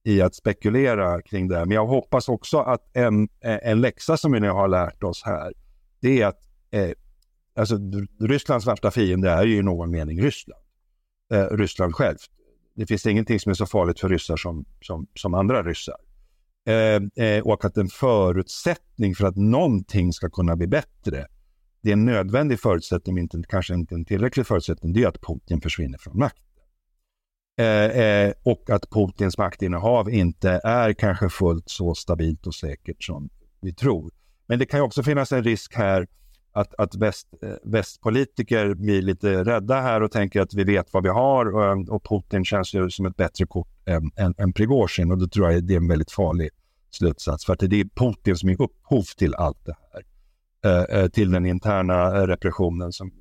i 0.03 0.21
att 0.21 0.35
spekulera 0.35 1.21
kring 1.21 1.47
det. 1.47 1.59
Men 1.59 1.71
jag 1.71 1.87
hoppas 1.87 2.29
också 2.29 2.57
att 2.57 2.97
en, 2.97 3.27
en 3.41 3.81
läxa 3.81 4.17
som 4.17 4.31
vi 4.31 4.39
nu 4.39 4.49
har 4.49 4.67
lärt 4.67 5.03
oss 5.03 5.23
här, 5.25 5.53
det 5.99 6.21
är 6.21 6.27
att 6.27 6.39
eh, 6.71 6.91
alltså, 7.55 7.77
Rysslands 8.19 8.67
värsta 8.67 8.91
fiende 8.91 9.29
är 9.29 9.45
ju 9.45 9.57
i 9.57 9.61
någon 9.61 9.91
mening 9.91 10.21
Ryssland. 10.21 10.61
Eh, 11.33 11.57
Ryssland 11.57 11.95
självt. 11.95 12.29
Det 12.75 12.85
finns 12.85 13.05
ingenting 13.05 13.39
som 13.39 13.49
är 13.49 13.53
så 13.53 13.65
farligt 13.65 13.99
för 13.99 14.09
ryssar 14.09 14.37
som, 14.37 14.65
som, 14.81 15.07
som 15.13 15.33
andra 15.33 15.63
ryssar. 15.63 15.95
Eh, 16.67 17.25
eh, 17.25 17.43
och 17.43 17.65
att 17.65 17.77
en 17.77 17.87
förutsättning 17.87 19.15
för 19.15 19.27
att 19.27 19.35
någonting 19.35 20.13
ska 20.13 20.29
kunna 20.29 20.55
bli 20.55 20.67
bättre, 20.67 21.25
det 21.85 21.91
är 21.91 21.93
en 21.93 22.05
nödvändig 22.05 22.59
förutsättning, 22.59 23.17
inte, 23.17 23.43
kanske 23.49 23.73
inte 23.73 23.95
en 23.95 24.05
tillräcklig 24.05 24.47
förutsättning, 24.47 24.93
det 24.93 25.03
är 25.03 25.07
att 25.07 25.21
Putin 25.21 25.61
försvinner 25.61 25.97
från 25.97 26.17
makten. 26.17 26.43
Eh, 27.57 27.65
eh, 27.65 28.33
och 28.43 28.69
att 28.69 28.89
Putins 28.89 29.37
maktinnehav 29.37 30.09
inte 30.09 30.61
är 30.63 30.93
kanske 30.93 31.29
fullt 31.29 31.69
så 31.69 31.95
stabilt 31.95 32.47
och 32.47 32.55
säkert 32.55 33.03
som 33.03 33.29
vi 33.61 33.73
tror. 33.73 34.11
Men 34.47 34.59
det 34.59 34.65
kan 34.65 34.81
också 34.81 35.03
finnas 35.03 35.31
en 35.31 35.43
risk 35.43 35.75
här 35.75 36.07
att, 36.51 36.73
att 36.77 36.95
väst, 36.95 37.27
eh, 37.41 37.49
västpolitiker 37.63 38.73
blir 38.73 39.01
lite 39.01 39.43
rädda 39.43 39.81
här 39.81 40.03
och 40.03 40.11
tänker 40.11 40.41
att 40.41 40.53
vi 40.53 40.63
vet 40.63 40.93
vad 40.93 41.03
vi 41.03 41.09
har 41.09 41.55
och, 41.55 41.65
eh, 41.65 41.93
och 41.93 42.03
Putin 42.03 42.45
känns 42.45 42.73
ju 42.73 42.89
som 42.89 43.05
ett 43.05 43.17
bättre 43.17 43.45
kort 43.45 43.87
än, 43.87 44.11
än, 44.15 44.33
än 44.37 44.53
Prigozjin 44.53 45.11
och 45.11 45.17
då 45.17 45.27
tror 45.27 45.51
jag 45.51 45.63
det 45.63 45.73
är 45.73 45.77
en 45.77 45.87
väldigt 45.87 46.11
farlig 46.11 46.49
slutsats 46.91 47.45
för 47.45 47.53
att 47.53 47.59
det 47.59 47.79
är 47.79 47.85
Putin 47.95 48.35
som 48.35 48.49
är 48.49 48.61
upphov 48.61 49.03
till 49.17 49.35
allt 49.35 49.65
det 49.65 49.75
här. 49.93 50.14
Eh, 50.65 50.83
eh, 50.83 51.07
till 51.07 51.31
den 51.31 51.45
interna 51.45 52.27
repressionen 52.27 52.91
som 52.91 53.11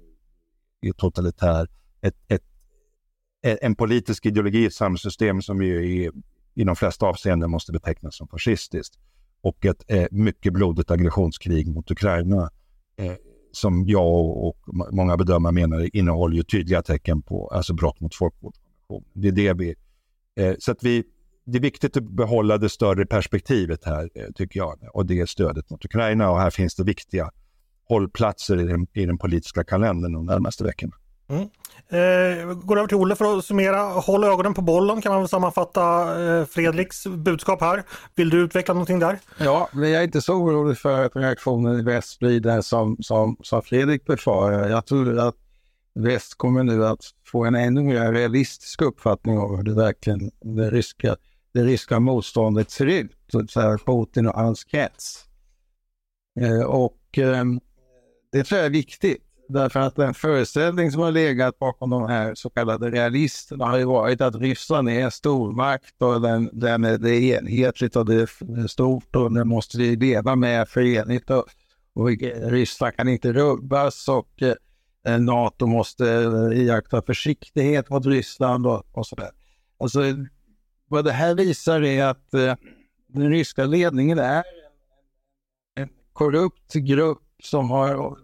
är 0.81 0.93
totalitär. 0.93 1.69
Ett, 2.01 2.15
ett, 2.29 2.43
eh, 3.47 3.57
en 3.61 3.75
politisk 3.77 4.27
ideologi, 4.27 4.67
ett 4.67 4.75
samhällssystem 4.75 5.43
som 5.43 5.63
ju 5.63 5.85
i, 5.87 6.11
i 6.55 6.65
de 6.65 6.77
flesta 6.77 7.07
avseenden 7.07 7.51
måste 7.51 7.73
betecknas 7.73 8.17
som 8.17 8.29
fascistiskt. 8.29 8.99
Och 9.41 9.67
ett 9.67 9.85
eh, 9.89 10.07
mycket 10.11 10.53
blodigt 10.53 10.91
aggressionskrig 10.91 11.69
mot 11.69 11.91
Ukraina 11.91 12.51
eh, 12.97 13.15
som 13.53 13.85
jag 13.87 14.37
och 14.47 14.59
många 14.93 15.17
bedömare 15.17 15.53
menar 15.53 15.97
innehåller 15.97 16.37
ju 16.37 16.43
tydliga 16.43 16.83
tecken 16.83 17.23
på 17.23 17.49
alltså 17.49 17.75
brott 17.75 18.01
mot 18.01 18.15
folkmordskonventionen. 18.15 19.11
Det 19.13 19.29
är 19.29 19.33
det 19.33 19.53
vi... 19.53 19.75
Eh, 20.37 20.55
så 20.59 20.73
att 20.73 20.83
vi, 20.83 21.05
det 21.45 21.59
är 21.59 21.63
viktigt 21.63 21.97
att 21.97 22.03
behålla 22.03 22.59
det 22.59 22.69
större 22.69 23.07
perspektivet 23.07 23.85
här, 23.85 24.11
eh, 24.15 24.27
tycker 24.35 24.61
jag, 24.61 24.79
och 24.93 25.07
det 25.07 25.21
är 25.21 25.27
stödet 25.27 25.71
mot 25.71 25.85
Ukraina. 25.85 26.31
Och 26.31 26.39
här 26.39 26.51
finns 26.51 26.75
det 26.75 26.85
viktiga 26.85 27.31
hållplatser 27.89 28.61
i 28.61 28.65
den, 28.65 28.87
i 28.93 29.07
den 29.07 29.19
politiska 29.19 29.65
kalendern 29.65 30.13
de 30.13 30.27
närmaste 30.27 30.65
veckorna. 30.65 30.93
Mm. 31.29 31.49
Eh, 31.89 32.55
går 32.55 32.77
över 32.77 32.89
till 32.89 32.97
Olle 32.97 33.17
för 33.17 33.39
att 33.39 33.45
summera. 33.45 33.83
Håll 33.83 34.25
ögonen 34.25 34.55
på 34.55 34.63
bollen 34.63 35.03
kan 35.03 35.13
man 35.13 35.21
väl 35.21 35.29
sammanfatta 35.29 35.83
eh, 36.25 36.45
Fredriks 36.47 37.07
budskap 37.07 37.61
här. 37.61 37.83
Vill 38.15 38.31
du 38.31 38.41
utveckla 38.41 38.75
någonting 38.75 38.99
där? 38.99 39.19
Ja, 39.39 39.69
men 39.73 39.91
jag 39.91 40.01
är 40.01 40.05
inte 40.05 40.21
så 40.21 40.35
orolig 40.35 40.79
för 40.79 41.05
att 41.05 41.17
reaktionen 41.17 41.81
i 41.81 41.83
väst 41.83 42.19
blir 42.19 42.41
den 42.41 42.63
som, 42.63 42.97
som, 43.01 43.37
som 43.43 43.63
Fredrik 43.63 44.05
befarar. 44.07 44.69
Jag 44.69 44.87
tror 44.87 45.19
att 45.19 45.35
väst 45.95 46.35
kommer 46.35 46.63
nu 46.63 46.87
att 46.87 47.01
få 47.27 47.45
en 47.45 47.55
ännu 47.55 47.83
mer 47.83 48.13
realistisk 48.13 48.83
uppfattning 48.83 49.39
av 49.39 49.57
hur 49.57 49.63
det 49.63 49.75
verkligen 49.75 50.31
det 50.57 50.71
ryska, 50.71 51.17
det 51.55 51.65
ryska 51.65 52.01
motståndet 52.01 52.71
ser 52.71 52.87
ut. 52.87 53.13
Så 53.49 53.61
här 53.61 53.79
Putin 53.79 54.27
och 54.27 54.35
hans 54.35 54.65
krets. 54.65 55.25
Eh, 56.41 56.63
och 56.63 57.19
ehm, 57.19 57.61
det 58.33 58.45
tror 58.45 58.59
jag 58.59 58.67
är 58.67 58.71
viktigt. 58.71 59.23
Därför 59.49 59.81
att 59.81 59.97
den 59.97 60.15
föreställning 60.15 60.91
som 60.91 61.03
har 61.03 61.13
legat 61.13 61.59
bakom 61.59 61.91
de 61.91 62.09
här 62.09 62.35
så 62.35 62.51
kallade 62.51 62.91
realisterna 62.91 63.67
har 63.67 63.79
ju 63.79 63.85
varit 63.85 64.21
att 64.21 64.37
Ryssland 64.37 64.89
är 64.89 65.01
en 65.01 65.11
stormakt 65.11 66.03
och 66.03 66.21
den, 66.21 66.51
den 66.53 66.85
är, 66.85 66.99
det 66.99 67.11
är 67.11 67.39
enhetligt 67.39 67.97
och 67.97 68.07
det 68.07 68.15
är 68.15 68.67
stort 68.67 69.17
och 69.17 69.33
det 69.33 69.45
måste 69.45 69.79
vi 69.79 69.97
leva 69.97 70.37
med 70.37 70.69
förenligt 70.69 71.31
och, 71.31 71.45
och 71.95 72.09
Ryssland 72.51 72.97
kan 72.97 73.09
inte 73.09 73.33
rubbas 73.33 74.09
och 74.09 74.43
eh, 75.07 75.19
NATO 75.19 75.67
måste 75.67 76.13
eh, 76.13 76.59
iaktta 76.59 77.03
försiktighet 77.03 77.91
mot 77.91 78.07
Ryssland 78.07 78.67
och, 78.67 78.87
och 78.93 79.07
sådär. 79.07 79.31
Alltså, 79.79 80.01
vad 80.89 81.05
det 81.05 81.13
här 81.13 81.35
visar 81.35 81.83
är 81.83 82.05
att 82.05 82.35
eh, 82.35 82.55
den 83.07 83.31
ryska 83.31 83.65
ledningen 83.65 84.19
är 84.19 84.45
en 85.75 85.89
korrupt 86.13 86.75
grupp 86.75 87.23
som 87.43 87.71
har 87.71 88.19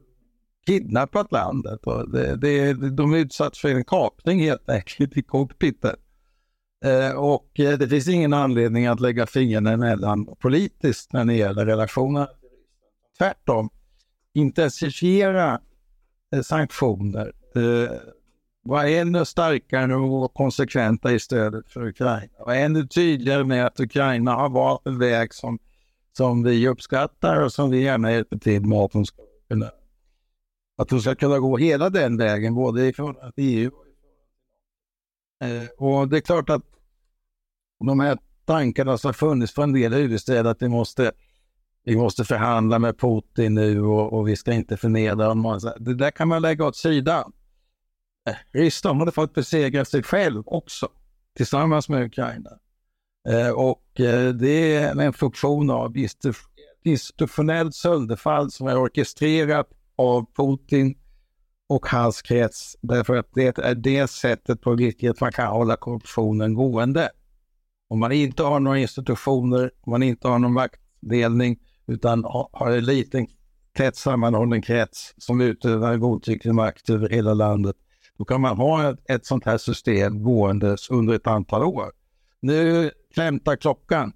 kidnappat 0.67 1.33
landet. 1.33 1.87
Och 1.87 2.11
det, 2.11 2.37
det, 2.37 2.73
de 2.91 3.13
är 3.13 3.19
utsatta 3.19 3.57
för 3.57 3.69
en 3.69 3.85
kapning 3.85 4.41
helt 4.41 4.69
enkelt 4.69 5.17
i 5.17 5.23
cockpiten. 5.23 5.97
Eh, 6.85 7.11
och 7.11 7.61
eh, 7.61 7.79
det 7.79 7.89
finns 7.89 8.09
ingen 8.09 8.33
anledning 8.33 8.87
att 8.87 9.01
lägga 9.01 9.27
fingrarna 9.27 9.73
emellan 9.73 10.27
politiskt 10.39 11.13
när 11.13 11.25
det 11.25 11.35
gäller 11.35 11.67
relationer. 11.67 12.29
Tvärtom, 13.19 13.71
intensifiera 14.35 15.61
eh, 16.35 16.43
sanktioner. 16.43 17.33
Eh, 17.57 17.97
vara 18.63 18.83
var 18.83 18.89
ännu 18.89 19.25
starkare 19.25 19.97
och 19.97 20.35
konsekventa 20.35 21.13
i 21.13 21.21
stödet 21.21 21.69
för 21.69 21.87
Ukraina. 21.87 22.33
Var 22.47 22.55
ännu 22.55 22.87
tydligare 22.87 23.45
med 23.45 23.67
att 23.67 23.81
Ukraina 23.81 24.35
har 24.35 24.49
valt 24.49 24.87
en 24.87 24.99
väg 24.99 25.35
som, 25.35 25.59
som 26.17 26.43
vi 26.43 26.69
uppskattar 26.69 27.43
och 27.43 27.53
som 27.53 27.71
vi 27.71 27.83
gärna 27.83 28.13
hjälper 28.13 28.39
till 28.39 28.67
med 28.67 28.79
att 28.79 28.93
de 28.93 29.07
ska 29.07 29.23
kunna 29.49 29.71
att 30.79 30.89
de 30.89 31.01
ska 31.01 31.15
kunna 31.15 31.39
gå 31.39 31.57
hela 31.57 31.91
den 31.91 32.17
vägen, 32.17 32.55
både 32.55 32.87
i 32.87 32.93
förhållande 32.93 33.33
till 33.33 33.45
EU 33.45 33.71
eh, 35.45 35.69
och 35.79 36.09
det 36.09 36.17
är 36.17 36.21
klart 36.21 36.51
att 36.51 36.63
de 37.85 38.01
här 38.01 38.19
tankarna 38.45 38.99
som 38.99 39.09
har 39.09 39.13
funnits 39.13 39.53
för 39.53 39.63
en 39.63 39.73
del 39.73 39.93
huvudstäder 39.93 40.51
att 40.51 40.63
vi 40.63 40.69
måste, 40.69 41.13
vi 41.85 41.97
måste 41.97 42.25
förhandla 42.25 42.79
med 42.79 42.99
Putin 42.99 43.55
nu 43.55 43.83
och, 43.83 44.13
och 44.13 44.29
vi 44.29 44.37
ska 44.37 44.53
inte 44.53 44.77
förnedra 44.77 45.27
honom. 45.27 45.61
Det 45.79 45.95
där 45.95 46.11
kan 46.11 46.29
man 46.29 46.43
lägga 46.43 46.67
åt 46.67 46.77
sidan. 46.77 47.33
Ryssland 48.53 48.99
hade 48.99 49.13
fått 49.13 49.35
besegra 49.35 49.85
sig 49.85 50.03
själv 50.03 50.43
också 50.47 50.89
tillsammans 51.37 51.89
med 51.89 52.05
Ukraina. 52.05 52.51
Eh, 53.29 53.51
och 53.51 54.01
eh, 54.01 54.29
det 54.29 54.77
är 54.77 55.01
en 55.01 55.13
funktion 55.13 55.71
av 55.71 55.97
institutionellt 56.85 57.75
sönderfall 57.75 58.51
som 58.51 58.67
är 58.67 58.79
orkestrerat 58.79 59.69
av 59.97 60.27
Putin 60.37 60.95
och 61.69 61.87
hans 61.87 62.23
krets 62.23 62.77
därför 62.81 63.17
att 63.17 63.29
det 63.35 63.59
är 63.59 63.75
det 63.75 64.11
sättet 64.11 64.61
på 64.61 64.75
vilket 64.75 65.21
man 65.21 65.33
kan 65.33 65.47
hålla 65.47 65.77
korruptionen 65.77 66.55
gående. 66.55 67.11
Om 67.89 67.99
man 67.99 68.13
inte 68.13 68.43
har 68.43 68.61
några 68.61 68.79
institutioner, 68.79 69.71
om 69.81 69.91
man 69.91 70.03
inte 70.03 70.29
har 70.29 70.39
någon 70.39 70.53
maktdelning 70.53 71.59
utan 71.87 72.25
har 72.53 72.71
en 72.71 72.85
liten 72.85 73.27
tätt 73.77 73.97
sammanhållen 73.97 74.63
krets 74.63 75.15
som 75.19 75.41
utövar 75.41 75.97
godtycklig 75.97 76.55
makt 76.55 76.91
över 76.91 77.09
hela 77.09 77.35
landet, 77.35 77.77
då 78.21 78.25
kan 78.25 78.41
man 78.41 78.57
ha 78.57 78.91
ett, 78.91 79.11
ett 79.11 79.27
sånt 79.27 79.45
här 79.45 79.59
system 79.59 80.23
gåendes 80.23 80.91
under 80.91 81.15
ett 81.15 81.27
antal 81.27 81.63
år. 81.63 81.93
Nu 82.41 82.91
klämtar 83.15 83.57
klockan 83.57 84.13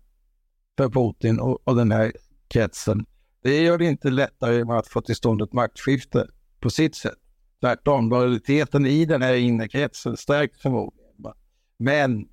för 0.76 0.88
Putin 0.88 1.40
och, 1.40 1.68
och 1.68 1.76
den 1.76 1.92
här 1.92 2.12
kretsen 2.48 3.06
det 3.42 3.62
gör 3.62 3.78
det 3.78 3.84
inte 3.84 4.10
lättare 4.10 4.62
att 4.78 4.88
få 4.88 5.00
till 5.00 5.16
stånd 5.16 5.42
ett 5.42 5.52
maktskifte 5.52 6.26
på 6.60 6.70
sitt 6.70 6.94
sätt. 6.94 7.18
Tvärtom, 7.60 8.10
lojaliteten 8.10 8.86
i 8.86 9.04
den 9.04 9.22
här 9.22 9.34
inre 9.34 9.68
kretsen 9.68 10.16
stärks 10.16 10.60
förmodligen. 10.60 11.32
Men 11.78 12.28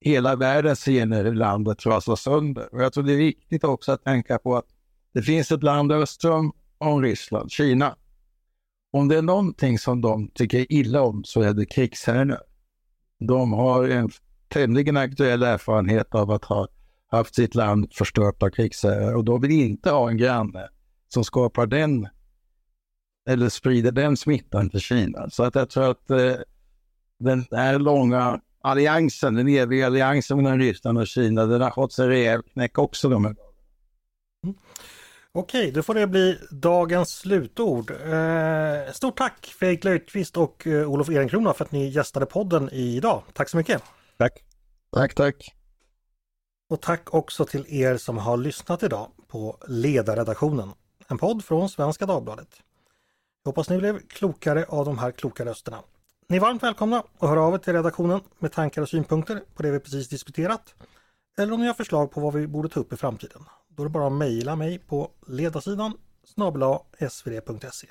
hela 0.00 0.36
världen 0.36 0.76
ser 0.76 1.06
när 1.06 1.32
landet 1.32 1.78
trasas 1.78 2.20
sönder. 2.20 2.74
Och 2.74 2.82
jag 2.82 2.92
tror 2.92 3.04
det 3.04 3.12
är 3.12 3.16
viktigt 3.16 3.64
också 3.64 3.92
att 3.92 4.04
tänka 4.04 4.38
på 4.38 4.56
att 4.56 4.66
det 5.12 5.22
finns 5.22 5.52
ett 5.52 5.62
land 5.62 5.92
öster 5.92 6.50
om 6.78 7.02
Ryssland, 7.02 7.50
Kina. 7.50 7.96
Om 8.90 9.08
det 9.08 9.18
är 9.18 9.22
någonting 9.22 9.78
som 9.78 10.00
de 10.00 10.28
tycker 10.34 10.72
illa 10.72 11.02
om 11.02 11.24
så 11.24 11.42
är 11.42 11.52
det 11.52 11.66
krigsherrar. 11.66 12.40
De 13.18 13.52
har 13.52 13.88
en 13.88 14.10
tämligen 14.48 14.96
aktuell 14.96 15.42
erfarenhet 15.42 16.14
av 16.14 16.30
att 16.30 16.44
ha 16.44 16.68
haft 17.10 17.34
sitt 17.34 17.54
land 17.54 17.88
förstört 17.92 18.42
av 18.42 18.50
krigsherrar 18.50 19.14
och 19.14 19.24
de 19.24 19.40
vill 19.40 19.50
inte 19.50 19.90
ha 19.90 20.10
en 20.10 20.16
granne 20.16 20.68
som 21.08 21.24
skapar 21.24 21.66
den 21.66 22.08
eller 23.28 23.48
sprider 23.48 23.92
den 23.92 24.16
smittan 24.16 24.70
till 24.70 24.80
Kina. 24.80 25.30
Så 25.30 25.44
att 25.44 25.54
jag 25.54 25.70
tror 25.70 25.90
att 25.90 26.10
eh, 26.10 26.34
den 27.18 27.44
här 27.50 27.78
långa 27.78 28.40
alliansen, 28.60 29.34
den 29.34 29.48
eviga 29.48 29.86
alliansen 29.86 30.36
mellan 30.36 30.58
Ryssland 30.58 30.98
och 30.98 31.06
Kina, 31.06 31.46
den 31.46 31.60
har 31.60 31.70
fått 31.70 31.92
sig 31.92 32.04
en 32.04 32.10
rejäl 32.10 32.42
knäck 32.42 32.78
också. 32.78 33.08
De 33.08 33.24
här. 33.24 33.36
Okej, 35.34 35.70
då 35.70 35.82
får 35.82 35.94
det 35.94 36.06
bli 36.06 36.38
dagens 36.50 37.10
slutord. 37.10 37.90
Eh, 37.90 38.92
stort 38.92 39.16
tack 39.16 39.46
Fredrik 39.46 39.84
Löjtqvist 39.84 40.36
och 40.36 40.66
eh, 40.66 40.90
Olof 40.90 41.08
Ehrenkrona 41.08 41.54
för 41.54 41.64
att 41.64 41.72
ni 41.72 41.88
gästade 41.88 42.26
podden 42.26 42.70
idag. 42.72 43.22
Tack 43.32 43.48
så 43.48 43.56
mycket! 43.56 43.82
Tack! 44.16 44.44
Tack, 44.92 45.14
tack! 45.14 45.54
Och 46.70 46.80
tack 46.80 47.14
också 47.14 47.44
till 47.44 47.66
er 47.68 47.96
som 47.96 48.18
har 48.18 48.36
lyssnat 48.36 48.82
idag 48.82 49.10
på 49.28 49.56
Ledarredaktionen, 49.66 50.70
en 51.08 51.18
podd 51.18 51.44
från 51.44 51.68
Svenska 51.68 52.06
Dagbladet. 52.06 52.62
Jag 53.44 53.48
hoppas 53.48 53.70
ni 53.70 53.78
blev 53.78 53.98
klokare 54.08 54.64
av 54.68 54.84
de 54.84 54.98
här 54.98 55.10
kloka 55.10 55.44
rösterna. 55.44 55.78
Ni 56.28 56.36
är 56.36 56.40
varmt 56.40 56.62
välkomna 56.62 57.02
att 57.18 57.28
höra 57.28 57.42
av 57.42 57.54
er 57.54 57.58
till 57.58 57.72
redaktionen 57.72 58.20
med 58.38 58.52
tankar 58.52 58.82
och 58.82 58.88
synpunkter 58.88 59.42
på 59.54 59.62
det 59.62 59.70
vi 59.70 59.80
precis 59.80 60.08
diskuterat. 60.08 60.74
Eller 61.38 61.52
om 61.52 61.60
ni 61.60 61.66
har 61.66 61.74
förslag 61.74 62.10
på 62.10 62.20
vad 62.20 62.34
vi 62.34 62.46
borde 62.46 62.68
ta 62.68 62.80
upp 62.80 62.92
i 62.92 62.96
framtiden. 62.96 63.44
Då 63.78 63.82
är 63.82 63.84
det 63.84 63.90
bara 63.90 64.06
att 64.06 64.12
mejla 64.12 64.56
mig 64.56 64.78
på 64.78 65.10
ledarsidan 65.26 65.92
snabla 66.24 66.80
svd.se. 67.10 67.86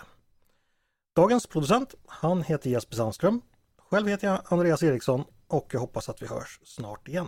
Dagens 1.16 1.48
producent, 1.48 1.96
han 2.08 2.44
heter 2.44 2.70
Jesper 2.70 2.96
Sandström. 2.96 3.42
Själv 3.78 4.08
heter 4.08 4.28
jag 4.28 4.42
Andreas 4.46 4.84
Eriksson 4.84 5.24
och 5.48 5.68
jag 5.72 5.80
hoppas 5.80 6.10
att 6.10 6.22
vi 6.22 6.28
hörs 6.28 6.60
snart 6.64 7.08
igen. 7.08 7.28